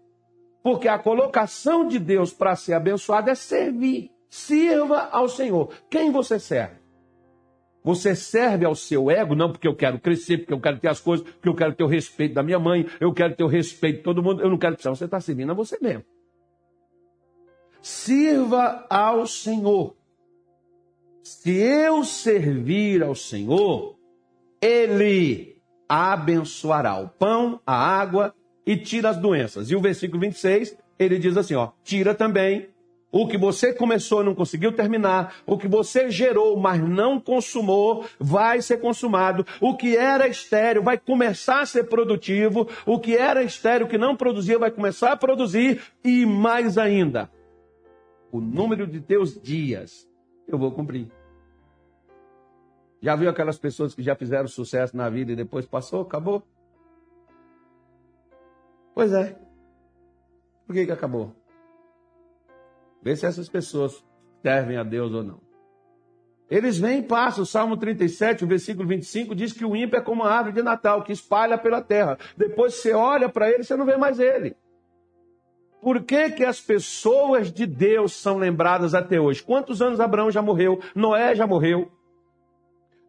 Porque 0.63 0.87
a 0.87 0.97
colocação 0.97 1.85
de 1.85 1.99
Deus 1.99 2.33
para 2.33 2.55
ser 2.55 2.73
abençoado 2.73 3.29
é 3.29 3.35
servir. 3.35 4.09
Sirva 4.29 5.09
ao 5.11 5.27
Senhor. 5.27 5.73
Quem 5.89 6.11
você 6.11 6.39
serve? 6.39 6.79
Você 7.83 8.15
serve 8.15 8.65
ao 8.65 8.75
seu 8.75 9.09
ego, 9.09 9.35
não 9.35 9.51
porque 9.51 9.67
eu 9.67 9.75
quero 9.75 9.99
crescer, 9.99 10.39
porque 10.39 10.53
eu 10.53 10.59
quero 10.59 10.79
ter 10.79 10.89
as 10.89 10.99
coisas, 10.99 11.25
porque 11.25 11.49
eu 11.49 11.55
quero 11.55 11.73
ter 11.73 11.83
o 11.83 11.87
respeito 11.87 12.35
da 12.35 12.43
minha 12.43 12.59
mãe, 12.59 12.85
eu 12.99 13.13
quero 13.13 13.35
ter 13.35 13.43
o 13.43 13.47
respeito 13.47 13.97
de 13.97 14.03
todo 14.03 14.21
mundo, 14.21 14.41
eu 14.41 14.49
não 14.49 14.57
quero 14.57 14.73
precisar. 14.73 14.93
Você 14.93 15.05
está 15.05 15.19
servindo 15.19 15.51
a 15.51 15.55
você 15.55 15.77
mesmo. 15.81 16.03
Sirva 17.81 18.85
ao 18.89 19.25
Senhor. 19.25 19.95
Se 21.23 21.51
eu 21.51 22.03
servir 22.03 23.01
ao 23.01 23.15
Senhor, 23.15 23.97
Ele 24.61 25.59
abençoará 25.87 26.99
o 26.99 27.09
pão, 27.09 27.59
a 27.65 27.73
água 27.73 28.35
e 28.65 28.77
tira 28.77 29.09
as 29.09 29.17
doenças. 29.17 29.71
E 29.71 29.75
o 29.75 29.81
versículo 29.81 30.21
26, 30.21 30.77
ele 30.99 31.17
diz 31.17 31.35
assim: 31.37 31.55
ó, 31.55 31.71
tira 31.83 32.13
também 32.13 32.69
o 33.11 33.27
que 33.27 33.37
você 33.37 33.73
começou 33.73 34.23
não 34.23 34.35
conseguiu 34.35 34.71
terminar. 34.71 35.35
O 35.45 35.57
que 35.57 35.67
você 35.67 36.11
gerou, 36.11 36.57
mas 36.57 36.81
não 36.81 37.19
consumou, 37.19 38.05
vai 38.19 38.61
ser 38.61 38.77
consumado. 38.79 39.45
O 39.59 39.75
que 39.75 39.97
era 39.97 40.27
estéreo 40.27 40.83
vai 40.83 40.97
começar 40.97 41.61
a 41.61 41.65
ser 41.65 41.85
produtivo. 41.85 42.67
O 42.85 42.99
que 42.99 43.15
era 43.15 43.43
estéreo, 43.43 43.87
que 43.87 43.97
não 43.97 44.15
produzia, 44.15 44.59
vai 44.59 44.69
começar 44.69 45.11
a 45.11 45.17
produzir. 45.17 45.81
E 46.03 46.25
mais 46.25 46.77
ainda, 46.77 47.31
o 48.31 48.39
número 48.39 48.85
de 48.85 49.01
teus 49.01 49.39
dias 49.41 50.07
eu 50.47 50.57
vou 50.57 50.71
cumprir. 50.71 51.11
Já 53.01 53.15
viu 53.15 53.29
aquelas 53.29 53.57
pessoas 53.57 53.95
que 53.95 54.03
já 54.03 54.15
fizeram 54.15 54.47
sucesso 54.47 54.95
na 54.95 55.09
vida 55.09 55.31
e 55.31 55.35
depois 55.35 55.65
passou, 55.65 56.01
acabou? 56.01 56.43
Pois 58.93 59.13
é. 59.13 59.39
Por 60.67 60.73
que, 60.75 60.85
que 60.85 60.91
acabou? 60.91 61.38
Vê 63.01 63.15
se 63.15 63.25
essas 63.25 63.47
pessoas 63.47 64.03
servem 64.41 64.77
a 64.77 64.83
Deus 64.83 65.13
ou 65.13 65.23
não. 65.23 65.49
Eles 66.49 66.79
vêm 66.79 66.99
e 66.99 67.03
passam. 67.03 67.43
O 67.43 67.47
Salmo 67.47 67.77
37, 67.77 68.43
o 68.43 68.47
versículo 68.47 68.87
25, 68.87 69.35
diz 69.35 69.53
que 69.53 69.63
o 69.63 69.75
ímpio 69.75 69.97
é 69.97 70.01
como 70.01 70.23
uma 70.23 70.31
árvore 70.31 70.55
de 70.55 70.63
Natal, 70.63 71.03
que 71.03 71.11
espalha 71.11 71.57
pela 71.57 71.81
terra. 71.81 72.17
Depois 72.35 72.75
você 72.75 72.91
olha 72.93 73.29
para 73.29 73.49
ele, 73.49 73.63
você 73.63 73.75
não 73.75 73.85
vê 73.85 73.95
mais 73.95 74.19
ele. 74.19 74.55
Por 75.81 76.03
que, 76.03 76.31
que 76.31 76.43
as 76.43 76.59
pessoas 76.59 77.51
de 77.51 77.65
Deus 77.65 78.13
são 78.13 78.37
lembradas 78.37 78.93
até 78.93 79.19
hoje? 79.19 79.43
Quantos 79.43 79.81
anos 79.81 79.99
Abraão 79.99 80.29
já 80.29 80.41
morreu? 80.41 80.81
Noé 80.93 81.35
já 81.35 81.47
morreu? 81.47 81.89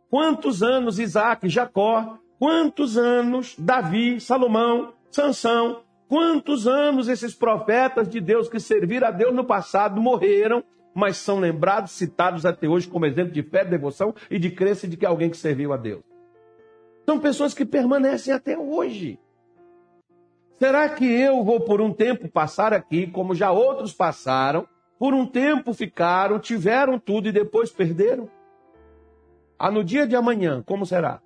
Quantos 0.09 0.62
anos 0.62 0.98
Isaac, 0.98 1.48
Jacó? 1.48 2.18
Quantos 2.38 2.96
anos 2.96 3.57
Davi, 3.59 4.20
Salomão, 4.20 4.94
Sansão? 5.11 5.83
Quantos 6.11 6.66
anos 6.66 7.07
esses 7.07 7.37
profetas 7.37 8.09
de 8.09 8.20
Deus 8.20 8.49
que 8.49 8.59
serviram 8.59 9.07
a 9.07 9.11
Deus 9.12 9.33
no 9.33 9.44
passado 9.44 10.01
morreram, 10.01 10.64
mas 10.92 11.16
são 11.18 11.38
lembrados, 11.38 11.92
citados 11.92 12.44
até 12.44 12.66
hoje 12.66 12.88
como 12.88 13.07
exemplo 13.07 13.33
de 13.33 13.44
fé, 13.44 13.64
devoção 13.64 14.12
e 14.29 14.37
de 14.37 14.51
crença 14.51 14.88
de 14.88 14.96
que 14.96 15.07
alguém 15.07 15.31
que 15.31 15.37
serviu 15.37 15.73
a 15.73 15.77
Deus? 15.77 16.03
São 17.07 17.20
pessoas 17.20 17.55
que 17.55 17.64
permanecem 17.64 18.35
até 18.35 18.59
hoje. 18.59 19.20
Será 20.59 20.88
que 20.88 21.05
eu 21.05 21.44
vou 21.44 21.61
por 21.61 21.81
um 21.81 21.92
tempo 21.92 22.29
passar 22.29 22.73
aqui, 22.73 23.07
como 23.07 23.33
já 23.33 23.53
outros 23.53 23.92
passaram, 23.92 24.66
por 24.99 25.14
um 25.14 25.25
tempo 25.25 25.73
ficaram, 25.73 26.40
tiveram 26.40 26.99
tudo 26.99 27.29
e 27.29 27.33
depois 27.33 27.70
perderam? 27.70 28.29
Ah, 29.57 29.70
no 29.70 29.85
dia 29.85 30.09
de 30.09 30.16
amanhã, 30.16 30.61
como 30.61 30.85
será? 30.85 31.23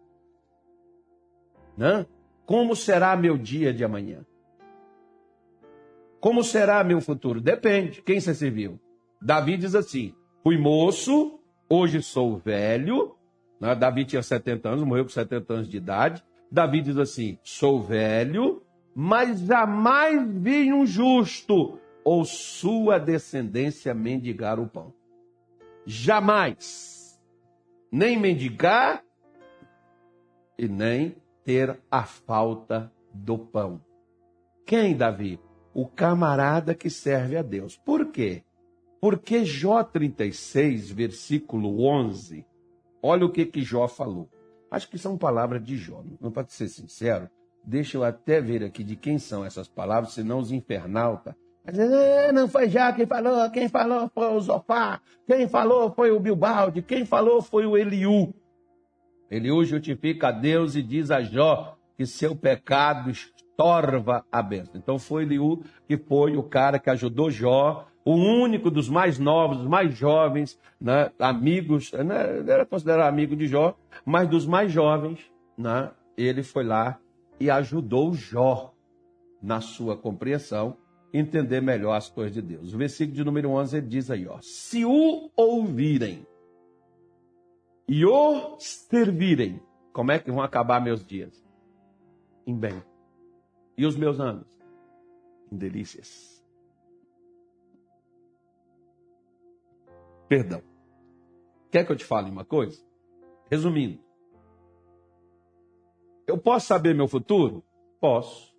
Né? 1.74 2.04
Como 2.44 2.76
será 2.76 3.16
meu 3.16 3.38
dia 3.38 3.72
de 3.72 3.82
amanhã? 3.82 4.26
Como 6.24 6.42
será 6.42 6.82
meu 6.82 7.02
futuro? 7.02 7.38
Depende. 7.38 8.00
Quem 8.00 8.18
você 8.18 8.34
serviu? 8.34 8.80
Davi 9.20 9.58
diz 9.58 9.74
assim: 9.74 10.14
fui 10.42 10.56
moço, 10.56 11.38
hoje 11.68 12.00
sou 12.00 12.38
velho. 12.38 13.14
Né? 13.60 13.74
Davi 13.74 14.06
tinha 14.06 14.22
70 14.22 14.70
anos, 14.70 14.84
morreu 14.84 15.04
com 15.04 15.10
70 15.10 15.52
anos 15.52 15.68
de 15.68 15.76
idade. 15.76 16.24
Davi 16.50 16.80
diz 16.80 16.96
assim: 16.96 17.38
sou 17.42 17.82
velho, 17.82 18.62
mas 18.94 19.40
jamais 19.40 20.26
vi 20.26 20.72
um 20.72 20.86
justo 20.86 21.78
ou 22.02 22.24
sua 22.24 22.98
descendência 22.98 23.92
mendigar 23.92 24.58
o 24.58 24.66
pão. 24.66 24.94
Jamais, 25.84 27.20
nem 27.92 28.18
mendigar 28.18 29.04
e 30.58 30.66
nem 30.68 31.16
ter 31.44 31.78
a 31.90 32.04
falta 32.04 32.90
do 33.12 33.36
pão. 33.36 33.78
Quem, 34.64 34.96
Davi? 34.96 35.38
O 35.74 35.86
camarada 35.86 36.74
que 36.74 36.88
serve 36.88 37.36
a 37.36 37.42
Deus. 37.42 37.76
Por 37.76 38.12
quê? 38.12 38.44
Porque 39.00 39.44
Jó 39.44 39.82
36, 39.82 40.90
versículo 40.90 41.84
11, 41.84 42.46
olha 43.02 43.26
o 43.26 43.30
que, 43.30 43.44
que 43.44 43.60
Jó 43.60 43.86
falou. 43.88 44.30
Acho 44.70 44.88
que 44.88 44.96
são 44.96 45.18
palavras 45.18 45.62
de 45.62 45.76
Jó, 45.76 46.02
não 46.20 46.30
pode 46.30 46.52
ser 46.52 46.68
sincero. 46.68 47.28
Deixa 47.62 47.96
eu 47.96 48.04
até 48.04 48.40
ver 48.40 48.62
aqui 48.62 48.82
de 48.82 48.96
quem 48.96 49.18
são 49.18 49.44
essas 49.44 49.68
palavras, 49.68 50.12
senão 50.12 50.38
os 50.38 50.52
infernautas. 50.52 51.34
É, 51.66 52.30
não 52.30 52.46
foi 52.46 52.68
já 52.68 52.92
quem 52.92 53.06
falou, 53.06 53.50
quem 53.50 53.68
falou 53.68 54.10
foi 54.14 54.34
o 54.34 54.40
Zofá, 54.40 55.00
quem 55.26 55.48
falou 55.48 55.90
foi 55.92 56.10
o 56.10 56.20
Bilbalde, 56.20 56.82
quem 56.82 57.06
falou 57.06 57.40
foi 57.40 57.66
o 57.66 57.76
Eliú. 57.76 58.34
Eliú 59.30 59.64
justifica 59.64 60.28
a 60.28 60.32
Deus 60.32 60.76
e 60.76 60.82
diz 60.82 61.10
a 61.10 61.22
Jó 61.22 61.76
que 61.96 62.04
seu 62.04 62.36
pecado 62.36 63.10
estorva 63.54 64.24
a 64.30 64.42
bênção. 64.42 64.74
Então 64.74 64.98
foi 64.98 65.22
Eliú 65.22 65.62
que 65.86 65.96
foi 65.96 66.36
o 66.36 66.42
cara 66.42 66.78
que 66.78 66.90
ajudou 66.90 67.30
Jó, 67.30 67.86
o 68.04 68.12
único 68.12 68.70
dos 68.70 68.88
mais 68.88 69.18
novos, 69.18 69.64
mais 69.66 69.96
jovens, 69.96 70.60
né, 70.80 71.10
amigos, 71.18 71.92
né, 71.92 72.44
era 72.46 72.66
considerado 72.66 73.08
amigo 73.08 73.34
de 73.34 73.46
Jó, 73.46 73.74
mas 74.04 74.28
dos 74.28 74.44
mais 74.44 74.70
jovens, 74.70 75.20
né, 75.56 75.90
ele 76.16 76.42
foi 76.42 76.64
lá 76.64 76.98
e 77.40 77.50
ajudou 77.50 78.12
Jó 78.12 78.74
na 79.40 79.60
sua 79.60 79.96
compreensão, 79.96 80.76
entender 81.12 81.62
melhor 81.62 81.94
as 81.94 82.10
coisas 82.10 82.34
de 82.34 82.42
Deus. 82.42 82.74
O 82.74 82.78
versículo 82.78 83.16
de 83.16 83.24
número 83.24 83.50
11 83.50 83.76
ele 83.76 83.86
diz 83.86 84.10
aí, 84.10 84.26
ó, 84.26 84.38
se 84.42 84.84
o 84.84 85.30
ouvirem 85.36 86.26
e 87.88 88.04
o 88.04 88.56
servirem, 88.58 89.60
como 89.92 90.10
é 90.10 90.18
que 90.18 90.30
vão 90.30 90.42
acabar 90.42 90.80
meus 90.80 91.06
dias? 91.06 91.44
Em 92.46 92.54
bem. 92.54 92.82
E 93.76 93.86
os 93.86 93.96
meus 93.96 94.20
anos? 94.20 94.46
Em 95.50 95.56
delícias. 95.56 96.42
Perdão. 100.28 100.62
Quer 101.70 101.84
que 101.84 101.92
eu 101.92 101.96
te 101.96 102.04
fale 102.04 102.30
uma 102.30 102.44
coisa? 102.44 102.80
Resumindo, 103.50 103.98
eu 106.26 106.38
posso 106.38 106.66
saber 106.66 106.94
meu 106.94 107.06
futuro? 107.06 107.62
Posso. 108.00 108.54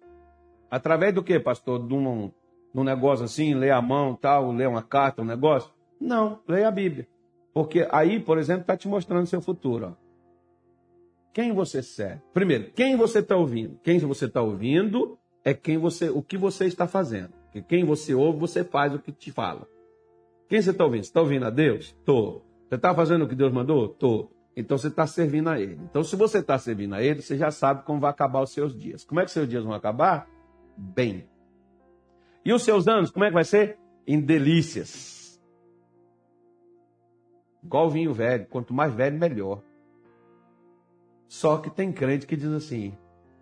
Através 0.69 1.13
do 1.13 1.23
que, 1.23 1.39
pastor? 1.39 1.85
De 1.85 1.93
um, 1.93 2.27
de 2.27 2.79
um 2.79 2.83
negócio 2.83 3.25
assim, 3.25 3.53
ler 3.53 3.71
a 3.71 3.81
mão, 3.81 4.15
tal, 4.15 4.51
ler 4.51 4.67
uma 4.67 4.83
carta, 4.83 5.21
um 5.21 5.25
negócio? 5.25 5.71
Não, 5.99 6.39
leia 6.47 6.67
a 6.67 6.71
Bíblia. 6.71 7.07
Porque 7.53 7.87
aí, 7.91 8.19
por 8.19 8.37
exemplo, 8.37 8.61
está 8.61 8.75
te 8.75 8.87
mostrando 8.87 9.25
seu 9.25 9.41
futuro. 9.41 9.97
Ó. 9.99 10.04
Quem 11.35 11.51
você 11.51 11.83
serve? 11.83 12.21
Primeiro, 12.33 12.71
quem 12.71 12.95
você 12.95 13.19
está 13.19 13.35
ouvindo? 13.35 13.77
Quem 13.83 13.99
você 13.99 14.23
está 14.23 14.41
ouvindo 14.41 15.19
é 15.43 15.53
quem 15.53 15.77
você, 15.77 16.09
o 16.09 16.21
que 16.21 16.37
você 16.37 16.65
está 16.65 16.87
fazendo. 16.87 17.33
Porque 17.47 17.61
quem 17.61 17.83
você 17.83 18.15
ouve, 18.15 18.39
você 18.39 18.63
faz 18.63 18.95
o 18.95 18.99
que 18.99 19.11
te 19.11 19.33
fala. 19.33 19.67
Quem 20.47 20.61
você 20.61 20.71
está 20.71 20.85
ouvindo? 20.85 21.03
Você 21.03 21.09
está 21.09 21.19
ouvindo 21.19 21.45
a 21.45 21.49
Deus? 21.49 21.87
Estou. 21.87 22.45
Você 22.69 22.75
está 22.75 22.95
fazendo 22.95 23.25
o 23.25 23.27
que 23.27 23.35
Deus 23.35 23.51
mandou? 23.51 23.87
Estou. 23.87 24.31
Então 24.55 24.77
você 24.77 24.87
está 24.87 25.05
servindo 25.05 25.49
a 25.49 25.59
Ele. 25.59 25.77
Então, 25.83 26.05
se 26.05 26.15
você 26.15 26.37
está 26.37 26.57
servindo 26.57 26.95
a 26.95 27.03
Ele, 27.03 27.21
você 27.21 27.35
já 27.35 27.51
sabe 27.51 27.83
como 27.83 27.99
vai 27.99 28.11
acabar 28.11 28.41
os 28.41 28.53
seus 28.53 28.73
dias. 28.73 29.03
Como 29.03 29.19
é 29.19 29.25
que 29.25 29.31
seus 29.31 29.49
dias 29.49 29.65
vão 29.65 29.73
acabar? 29.73 30.29
Bem. 30.77 31.27
E 32.45 32.53
os 32.53 32.63
seus 32.63 32.87
anos, 32.87 33.11
como 33.11 33.25
é 33.25 33.27
que 33.27 33.33
vai 33.33 33.43
ser? 33.43 33.77
Em 34.07 34.21
delícias. 34.21 35.37
Igual 37.61 37.89
vinho 37.89 38.13
velho. 38.13 38.45
Quanto 38.45 38.73
mais 38.73 38.93
velho, 38.93 39.19
melhor. 39.19 39.61
Só 41.27 41.57
que 41.57 41.69
tem 41.69 41.91
crente 41.91 42.27
que 42.27 42.35
diz 42.35 42.51
assim: 42.51 42.93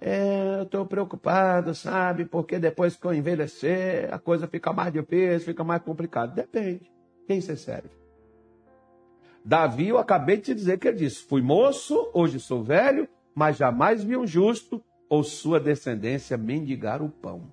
é, 0.06 0.58
eu 0.60 0.63
estou 0.63 0.86
preocupado, 0.86 1.74
sabe? 1.74 2.26
Porque 2.26 2.60
depois 2.60 2.96
que 2.96 3.06
eu 3.06 3.13
envelhecer, 3.13 4.13
a 4.13 4.19
coisa 4.19 4.48
fica 4.48 4.74
mais 4.74 4.91
difícil, 4.91 5.46
fica 5.46 5.63
mais 5.63 5.82
complicado. 5.82 6.36
Depende. 6.36 6.91
Quem 7.26 7.39
você 7.39 7.56
serve? 7.56 7.89
Davi, 9.46 9.88
eu 9.88 9.98
acabei 9.98 10.38
de 10.38 10.43
te 10.43 10.56
dizer 10.56 10.78
que 10.78 10.89
ele 10.89 10.98
disse: 10.98 11.24
Fui 11.24 11.41
moço, 11.41 12.10
hoje 12.13 12.39
sou 12.39 12.62
velho, 12.62 13.08
mas 13.34 13.58
jamais 13.58 14.04
vi 14.04 14.17
um 14.17 14.28
justo 14.28 14.84
ou 15.10 15.24
sua 15.24 15.60
descendência 15.60 16.38
mendigar 16.38 17.02
o 17.02 17.10
pão. 17.10 17.52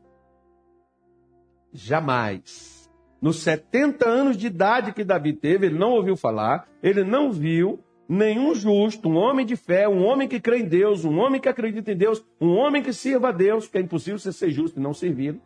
Jamais. 1.72 2.90
Nos 3.22 3.42
70 3.42 4.08
anos 4.08 4.36
de 4.36 4.46
idade 4.46 4.92
que 4.92 5.04
Davi 5.04 5.34
teve, 5.34 5.66
ele 5.66 5.78
não 5.78 5.92
ouviu 5.92 6.16
falar, 6.16 6.66
ele 6.82 7.04
não 7.04 7.30
viu 7.30 7.78
nenhum 8.10 8.56
justo, 8.56 9.08
um 9.08 9.16
homem 9.16 9.46
de 9.46 9.54
fé, 9.54 9.88
um 9.88 10.04
homem 10.04 10.26
que 10.26 10.40
crê 10.40 10.58
em 10.58 10.64
Deus, 10.64 11.04
um 11.04 11.16
homem 11.20 11.40
que 11.40 11.48
acredita 11.48 11.92
em 11.92 11.96
Deus, 11.96 12.20
um 12.40 12.56
homem 12.56 12.82
que 12.82 12.92
sirva 12.92 13.28
a 13.28 13.32
Deus, 13.32 13.68
que 13.68 13.78
é 13.78 13.80
impossível 13.80 14.18
você 14.18 14.32
ser 14.32 14.50
justo 14.50 14.80
e 14.80 14.82
não 14.82 14.92
servir. 14.92 15.40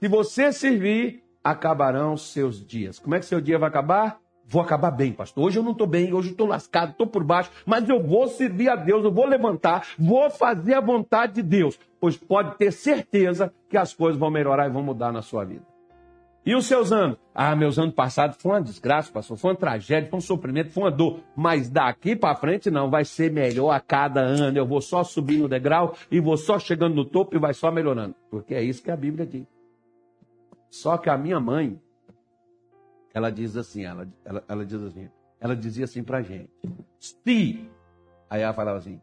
Se 0.00 0.06
você 0.06 0.52
servir, 0.52 1.24
acabarão 1.42 2.16
seus 2.16 2.64
dias. 2.64 3.00
Como 3.00 3.16
é 3.16 3.18
que 3.18 3.26
seu 3.26 3.40
dia 3.40 3.58
vai 3.58 3.68
acabar? 3.68 4.20
Vou 4.46 4.62
acabar 4.62 4.92
bem, 4.92 5.12
pastor. 5.12 5.44
Hoje 5.44 5.58
eu 5.58 5.62
não 5.62 5.72
estou 5.72 5.88
bem, 5.88 6.14
hoje 6.14 6.28
eu 6.28 6.32
estou 6.32 6.46
lascado, 6.46 6.92
estou 6.92 7.06
por 7.06 7.24
baixo, 7.24 7.50
mas 7.66 7.88
eu 7.88 8.00
vou 8.00 8.28
servir 8.28 8.68
a 8.68 8.76
Deus, 8.76 9.04
eu 9.04 9.12
vou 9.12 9.26
levantar, 9.26 9.88
vou 9.98 10.30
fazer 10.30 10.74
a 10.74 10.80
vontade 10.80 11.34
de 11.34 11.42
Deus, 11.42 11.78
pois 12.00 12.16
pode 12.16 12.56
ter 12.56 12.70
certeza 12.70 13.52
que 13.68 13.76
as 13.76 13.92
coisas 13.92 14.18
vão 14.18 14.30
melhorar 14.30 14.68
e 14.68 14.72
vão 14.72 14.84
mudar 14.84 15.12
na 15.12 15.20
sua 15.20 15.44
vida. 15.44 15.66
E 16.48 16.54
os 16.54 16.64
seus 16.64 16.92
anos? 16.92 17.18
Ah, 17.34 17.54
meus 17.54 17.78
anos 17.78 17.94
passados 17.94 18.38
foi 18.40 18.52
uma 18.52 18.62
desgraça, 18.62 19.12
pastor, 19.12 19.36
foi 19.36 19.50
uma 19.50 19.56
tragédia, 19.58 20.08
foi 20.08 20.16
um 20.16 20.22
sofrimento, 20.22 20.70
foi 20.70 20.84
uma 20.84 20.90
dor. 20.90 21.20
Mas 21.36 21.68
daqui 21.68 22.16
para 22.16 22.34
frente 22.34 22.70
não, 22.70 22.88
vai 22.88 23.04
ser 23.04 23.30
melhor 23.30 23.70
a 23.70 23.78
cada 23.78 24.22
ano. 24.22 24.56
Eu 24.56 24.66
vou 24.66 24.80
só 24.80 25.04
subir 25.04 25.40
no 25.40 25.46
degrau 25.46 25.94
e 26.10 26.18
vou 26.18 26.38
só 26.38 26.58
chegando 26.58 26.94
no 26.94 27.04
topo 27.04 27.36
e 27.36 27.38
vai 27.38 27.52
só 27.52 27.70
melhorando. 27.70 28.14
Porque 28.30 28.54
é 28.54 28.62
isso 28.62 28.82
que 28.82 28.90
a 28.90 28.96
Bíblia 28.96 29.26
diz. 29.26 29.46
Só 30.70 30.96
que 30.96 31.10
a 31.10 31.18
minha 31.18 31.38
mãe, 31.38 31.78
ela 33.12 33.28
diz 33.28 33.54
assim, 33.54 33.84
ela, 33.84 34.08
ela, 34.24 34.42
ela 34.48 34.64
diz 34.64 34.82
assim, 34.82 35.10
ela 35.38 35.54
dizia 35.54 35.84
assim 35.84 36.02
pra 36.02 36.22
gente, 36.22 36.48
se, 36.98 37.70
aí 38.30 38.40
ela 38.40 38.54
falava 38.54 38.78
assim, 38.78 38.98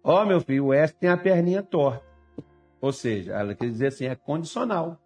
ó 0.00 0.22
oh, 0.22 0.24
meu 0.24 0.40
filho, 0.40 0.66
o 0.66 0.72
S 0.72 0.94
tem 0.94 1.10
a 1.10 1.16
perninha 1.16 1.60
torta. 1.60 2.04
Ou 2.80 2.92
seja, 2.92 3.32
ela 3.32 3.52
quer 3.52 3.68
dizer 3.68 3.88
assim, 3.88 4.06
é 4.06 4.14
condicional. 4.14 4.96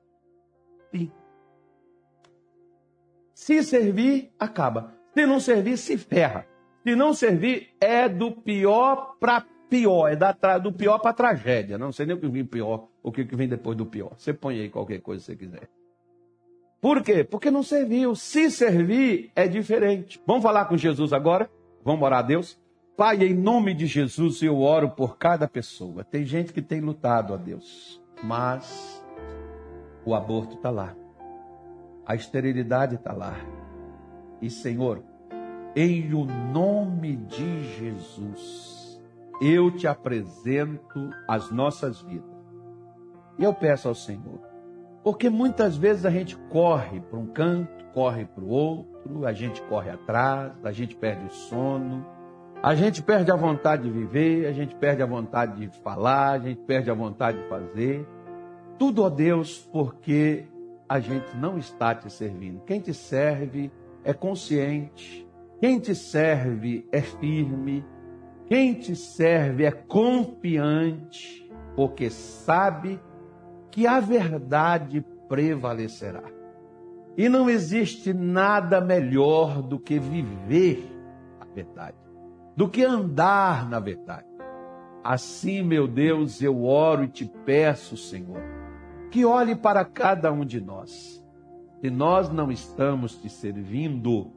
Se. 0.91 1.11
Se 3.51 3.65
servir, 3.65 4.31
acaba. 4.39 4.95
Se 5.13 5.27
não 5.27 5.41
servir, 5.41 5.77
se 5.77 5.99
ferra. 5.99 6.47
Se 6.87 6.95
não 6.95 7.13
servir, 7.13 7.71
é 7.81 8.09
do 8.09 8.31
pior 8.31 9.17
para 9.19 9.45
pior, 9.69 10.07
é 10.07 10.15
da, 10.15 10.31
do 10.57 10.73
pior 10.73 11.01
para 11.01 11.13
tragédia. 11.13 11.77
Não 11.77 11.91
sei 11.91 12.07
nem 12.07 12.15
o 12.15 12.21
que 12.21 12.29
vem 12.29 12.45
pior, 12.45 12.87
o 13.03 13.11
que 13.11 13.25
vem 13.25 13.49
depois 13.49 13.77
do 13.77 13.85
pior. 13.85 14.13
Você 14.17 14.33
põe 14.33 14.61
aí 14.61 14.69
qualquer 14.69 15.01
coisa 15.01 15.21
que 15.21 15.33
você 15.33 15.37
quiser. 15.37 15.69
Por 16.81 17.03
quê? 17.03 17.25
Porque 17.25 17.51
não 17.51 17.65
serviu. 17.65 18.15
Se 18.15 18.53
servir, 18.53 19.33
é 19.35 19.49
diferente. 19.49 20.23
Vamos 20.25 20.45
falar 20.45 20.67
com 20.67 20.77
Jesus 20.77 21.13
agora? 21.13 21.51
Vamos 21.85 22.05
orar 22.05 22.21
a 22.21 22.23
Deus? 22.23 22.57
Pai, 22.97 23.21
em 23.25 23.35
nome 23.35 23.75
de 23.75 23.87
Jesus, 23.87 24.41
eu 24.45 24.61
oro 24.61 24.91
por 24.91 25.19
cada 25.19 25.49
pessoa. 25.49 26.05
Tem 26.05 26.25
gente 26.25 26.53
que 26.53 26.63
tem 26.63 26.81
lutado 26.81 27.35
a 27.35 27.37
Deus, 27.37 28.01
mas 28.23 29.05
o 30.05 30.15
aborto 30.15 30.55
está 30.55 30.71
lá. 30.71 31.00
A 32.11 32.17
esterilidade 32.17 32.97
está 32.97 33.13
lá. 33.13 33.37
E, 34.43 34.51
Senhor, 34.51 35.01
em 35.77 36.13
o 36.13 36.25
nome 36.25 37.15
de 37.15 37.63
Jesus, 37.77 39.01
eu 39.41 39.71
te 39.71 39.87
apresento 39.87 41.09
as 41.29 41.53
nossas 41.53 42.03
vidas. 42.03 42.29
E 43.39 43.45
eu 43.45 43.55
peço 43.55 43.87
ao 43.87 43.95
Senhor, 43.95 44.41
porque 45.05 45.31
muitas 45.31 45.77
vezes 45.77 46.05
a 46.05 46.11
gente 46.11 46.37
corre 46.51 47.01
para 47.01 47.17
um 47.17 47.29
canto, 47.29 47.85
corre 47.95 48.25
para 48.25 48.43
o 48.43 48.49
outro, 48.49 49.25
a 49.25 49.33
gente 49.33 49.63
corre 49.63 49.91
atrás, 49.91 50.53
a 50.65 50.73
gente 50.73 50.97
perde 50.97 51.27
o 51.27 51.31
sono, 51.31 52.05
a 52.61 52.75
gente 52.75 53.01
perde 53.05 53.31
a 53.31 53.37
vontade 53.37 53.85
de 53.85 53.91
viver, 53.91 54.49
a 54.49 54.53
gente 54.53 54.75
perde 54.75 55.01
a 55.01 55.07
vontade 55.07 55.65
de 55.65 55.69
falar, 55.79 56.33
a 56.33 56.39
gente 56.41 56.61
perde 56.63 56.91
a 56.91 56.95
vontade 56.95 57.41
de 57.41 57.49
fazer. 57.49 58.05
Tudo, 58.81 59.05
ó 59.05 59.09
Deus, 59.09 59.61
porque 59.73 60.49
a 60.91 60.99
gente 60.99 61.37
não 61.37 61.57
está 61.57 61.95
te 61.95 62.11
servindo. 62.11 62.65
Quem 62.65 62.81
te 62.81 62.93
serve 62.93 63.71
é 64.03 64.13
consciente, 64.13 65.25
quem 65.61 65.79
te 65.79 65.95
serve 65.95 66.85
é 66.91 67.01
firme, 67.01 67.87
quem 68.47 68.75
te 68.75 68.97
serve 68.97 69.65
é 69.65 69.71
confiante, 69.71 71.49
porque 71.77 72.11
sabe 72.11 73.01
que 73.71 73.87
a 73.87 74.01
verdade 74.01 75.07
prevalecerá. 75.29 76.25
E 77.17 77.29
não 77.29 77.49
existe 77.49 78.13
nada 78.13 78.81
melhor 78.81 79.63
do 79.63 79.79
que 79.79 79.97
viver 79.97 80.91
a 81.41 81.45
verdade, 81.45 81.99
do 82.57 82.69
que 82.69 82.83
andar 82.83 83.69
na 83.71 83.79
verdade. 83.79 84.27
Assim, 85.05 85.63
meu 85.63 85.87
Deus, 85.87 86.43
eu 86.43 86.65
oro 86.65 87.05
e 87.05 87.09
te 87.09 87.31
peço, 87.45 87.97
Senhor, 87.97 88.43
que 89.11 89.25
olhe 89.25 89.55
para 89.55 89.85
cada 89.85 90.33
um 90.33 90.45
de 90.45 90.61
nós. 90.61 91.25
Se 91.81 91.91
nós 91.91 92.31
não 92.31 92.51
estamos 92.51 93.17
te 93.17 93.29
servindo, 93.29 94.31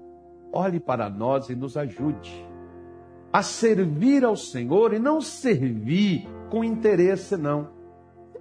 olhe 0.51 0.79
para 0.79 1.09
nós 1.09 1.49
e 1.49 1.55
nos 1.55 1.75
ajude 1.77 2.53
a 3.33 3.41
servir 3.41 4.23
ao 4.23 4.35
Senhor 4.35 4.93
e 4.93 4.99
não 4.99 5.19
servir 5.19 6.29
com 6.51 6.63
interesse, 6.63 7.35
não. 7.35 7.67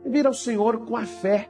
Servir 0.03 0.27
ao 0.27 0.35
Senhor 0.35 0.85
com 0.85 0.95
a 0.95 1.07
fé. 1.07 1.49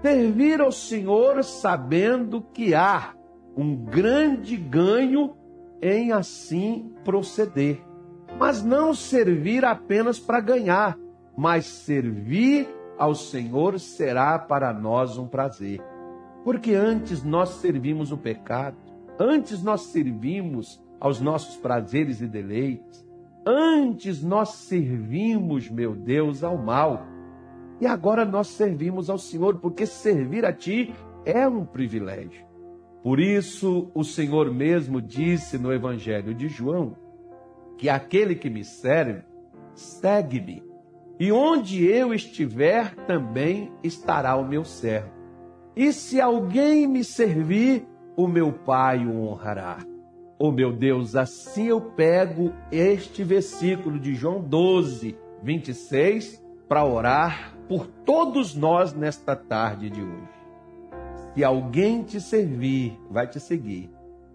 Servir 0.00 0.62
ao 0.62 0.72
Senhor 0.72 1.44
sabendo 1.44 2.40
que 2.40 2.74
há 2.74 3.12
um 3.54 3.76
grande 3.76 4.56
ganho 4.56 5.36
em 5.82 6.12
assim 6.12 6.94
proceder. 7.04 7.82
Mas 8.38 8.62
não 8.62 8.94
servir 8.94 9.62
apenas 9.62 10.18
para 10.18 10.40
ganhar, 10.40 10.98
mas 11.36 11.66
servir 11.66 12.66
ao 12.98 13.14
Senhor 13.14 13.78
será 13.78 14.38
para 14.38 14.72
nós 14.72 15.18
um 15.18 15.26
prazer. 15.26 15.80
Porque 16.44 16.74
antes 16.74 17.22
nós 17.22 17.50
servimos 17.50 18.12
o 18.12 18.16
pecado, 18.16 18.76
antes 19.18 19.62
nós 19.62 19.82
servimos 19.82 20.80
aos 21.00 21.20
nossos 21.20 21.56
prazeres 21.56 22.20
e 22.20 22.26
deleites. 22.26 23.06
Antes 23.46 24.22
nós 24.22 24.50
servimos, 24.50 25.70
meu 25.70 25.94
Deus, 25.94 26.42
ao 26.42 26.58
mal. 26.58 27.06
E 27.80 27.86
agora 27.86 28.24
nós 28.24 28.48
servimos 28.48 29.08
ao 29.08 29.18
Senhor, 29.18 29.58
porque 29.58 29.86
servir 29.86 30.44
a 30.44 30.52
Ti 30.52 30.92
é 31.24 31.46
um 31.46 31.64
privilégio. 31.64 32.44
Por 33.02 33.20
isso, 33.20 33.90
o 33.94 34.02
Senhor 34.02 34.52
mesmo 34.52 35.00
disse 35.00 35.58
no 35.58 35.72
Evangelho 35.72 36.34
de 36.34 36.48
João 36.48 36.96
que 37.78 37.88
aquele 37.88 38.34
que 38.34 38.50
me 38.50 38.64
serve, 38.64 39.22
segue-me. 39.74 40.65
E 41.18 41.32
onde 41.32 41.86
eu 41.86 42.12
estiver, 42.12 42.94
também 43.06 43.72
estará 43.82 44.36
o 44.36 44.46
meu 44.46 44.64
servo. 44.64 45.10
E 45.74 45.92
se 45.92 46.20
alguém 46.20 46.86
me 46.86 47.02
servir, 47.02 47.86
o 48.16 48.26
meu 48.26 48.52
Pai 48.52 49.06
o 49.06 49.22
honrará. 49.22 49.78
Oh 50.38 50.50
meu 50.50 50.72
Deus, 50.72 51.16
assim 51.16 51.68
eu 51.68 51.80
pego 51.80 52.52
este 52.70 53.24
versículo 53.24 53.98
de 53.98 54.14
João 54.14 54.40
12, 54.40 55.16
26, 55.42 56.44
para 56.68 56.84
orar 56.84 57.56
por 57.68 57.86
todos 57.86 58.54
nós 58.54 58.92
nesta 58.92 59.34
tarde 59.34 59.88
de 59.88 60.02
hoje. 60.02 60.36
Se 61.34 61.44
alguém 61.44 62.02
te 62.02 62.20
servir, 62.20 62.98
vai 63.10 63.26
te 63.26 63.40
seguir. 63.40 63.90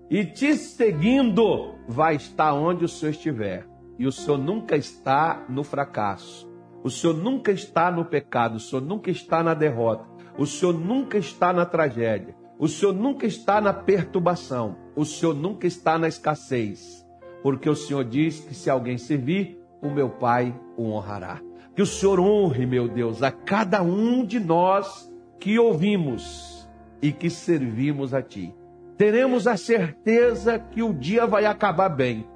E 0.09 0.25
te 0.25 0.55
seguindo, 0.55 1.75
vai 1.87 2.15
estar 2.15 2.53
onde 2.53 2.83
o 2.83 2.89
Senhor 2.89 3.11
estiver. 3.11 3.67
E 3.97 4.05
o 4.05 4.11
Senhor 4.11 4.37
nunca 4.37 4.75
está 4.75 5.45
no 5.47 5.63
fracasso. 5.63 6.50
O 6.83 6.89
Senhor 6.89 7.15
nunca 7.15 7.51
está 7.51 7.91
no 7.91 8.05
pecado. 8.05 8.55
O 8.55 8.59
Senhor 8.59 8.81
nunca 8.81 9.09
está 9.11 9.43
na 9.43 9.53
derrota. 9.53 10.05
O 10.37 10.45
Senhor 10.45 10.73
nunca 10.73 11.17
está 11.17 11.51
na 11.53 11.65
tragédia. 11.65 12.35
O 12.61 12.67
Senhor 12.67 12.93
nunca 12.93 13.25
está 13.25 13.59
na 13.59 13.73
perturbação, 13.73 14.77
o 14.95 15.03
Senhor 15.03 15.33
nunca 15.33 15.65
está 15.65 15.97
na 15.97 16.07
escassez, 16.07 17.03
porque 17.41 17.67
o 17.67 17.75
Senhor 17.75 18.03
diz 18.05 18.39
que 18.39 18.53
se 18.53 18.69
alguém 18.69 18.99
servir, 18.99 19.59
o 19.81 19.89
meu 19.89 20.11
Pai 20.11 20.53
o 20.77 20.91
honrará. 20.91 21.41
Que 21.75 21.81
o 21.81 21.87
Senhor 21.87 22.19
honre, 22.19 22.67
meu 22.67 22.87
Deus, 22.87 23.23
a 23.23 23.31
cada 23.31 23.81
um 23.81 24.23
de 24.23 24.39
nós 24.39 25.11
que 25.39 25.57
ouvimos 25.57 26.69
e 27.01 27.11
que 27.11 27.31
servimos 27.31 28.13
a 28.13 28.21
Ti. 28.21 28.53
Teremos 28.95 29.47
a 29.47 29.57
certeza 29.57 30.59
que 30.59 30.83
o 30.83 30.93
dia 30.93 31.25
vai 31.25 31.47
acabar 31.47 31.89
bem 31.89 32.27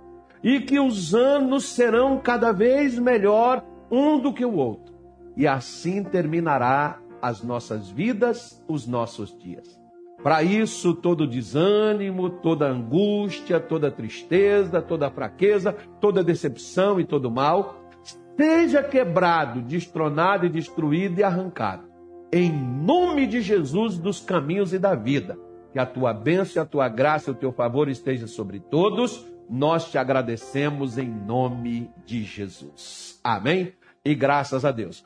e 0.44 0.60
que 0.60 0.80
os 0.80 1.14
anos 1.14 1.66
serão 1.66 2.18
cada 2.18 2.52
vez 2.52 2.98
melhor 2.98 3.64
um 3.90 4.20
do 4.20 4.34
que 4.34 4.46
o 4.46 4.56
outro. 4.56 4.94
E 5.36 5.48
assim 5.48 6.04
terminará 6.04 7.00
as 7.22 7.44
nossas 7.44 7.90
vidas, 7.90 8.64
os 8.68 8.88
nossos 8.88 9.38
dias. 9.38 9.80
Para 10.24 10.42
isso, 10.42 10.94
todo 10.94 11.28
desânimo, 11.28 12.30
toda 12.30 12.68
angústia, 12.68 13.60
toda 13.60 13.92
tristeza, 13.92 14.82
toda 14.82 15.12
fraqueza, 15.12 15.76
toda 16.02 16.24
decepção 16.24 17.00
e 17.00 17.06
todo 17.06 17.30
mal, 17.30 17.90
seja 18.36 18.82
quebrado, 18.82 19.62
destronado 19.62 20.46
e 20.46 20.50
destruído 20.50 21.20
e 21.20 21.24
arrancado. 21.24 21.88
Em 22.34 22.52
nome 22.52 23.28
de 23.28 23.40
Jesus 23.42 23.98
dos 23.98 24.20
caminhos 24.20 24.74
e 24.74 24.80
da 24.80 24.96
vida. 24.96 25.38
Que 25.72 25.80
a 25.80 25.86
tua 25.86 26.14
bênção, 26.14 26.64
a 26.64 26.66
tua 26.66 26.88
graça 26.90 27.32
o 27.32 27.36
teu 27.36 27.52
favor 27.52 27.88
esteja 27.88 28.28
sobre 28.28 28.60
todos. 28.60 29.26
Nós 29.50 29.90
te 29.92 29.98
agradecemos 29.98 30.98
em 30.98 31.10
nome 31.10 31.92
de 32.06 32.24
Jesus. 32.24 33.20
Amém? 33.24 33.74
E 34.04 34.14
graças 34.14 34.64
a 34.64 34.72
Deus. 34.72 35.04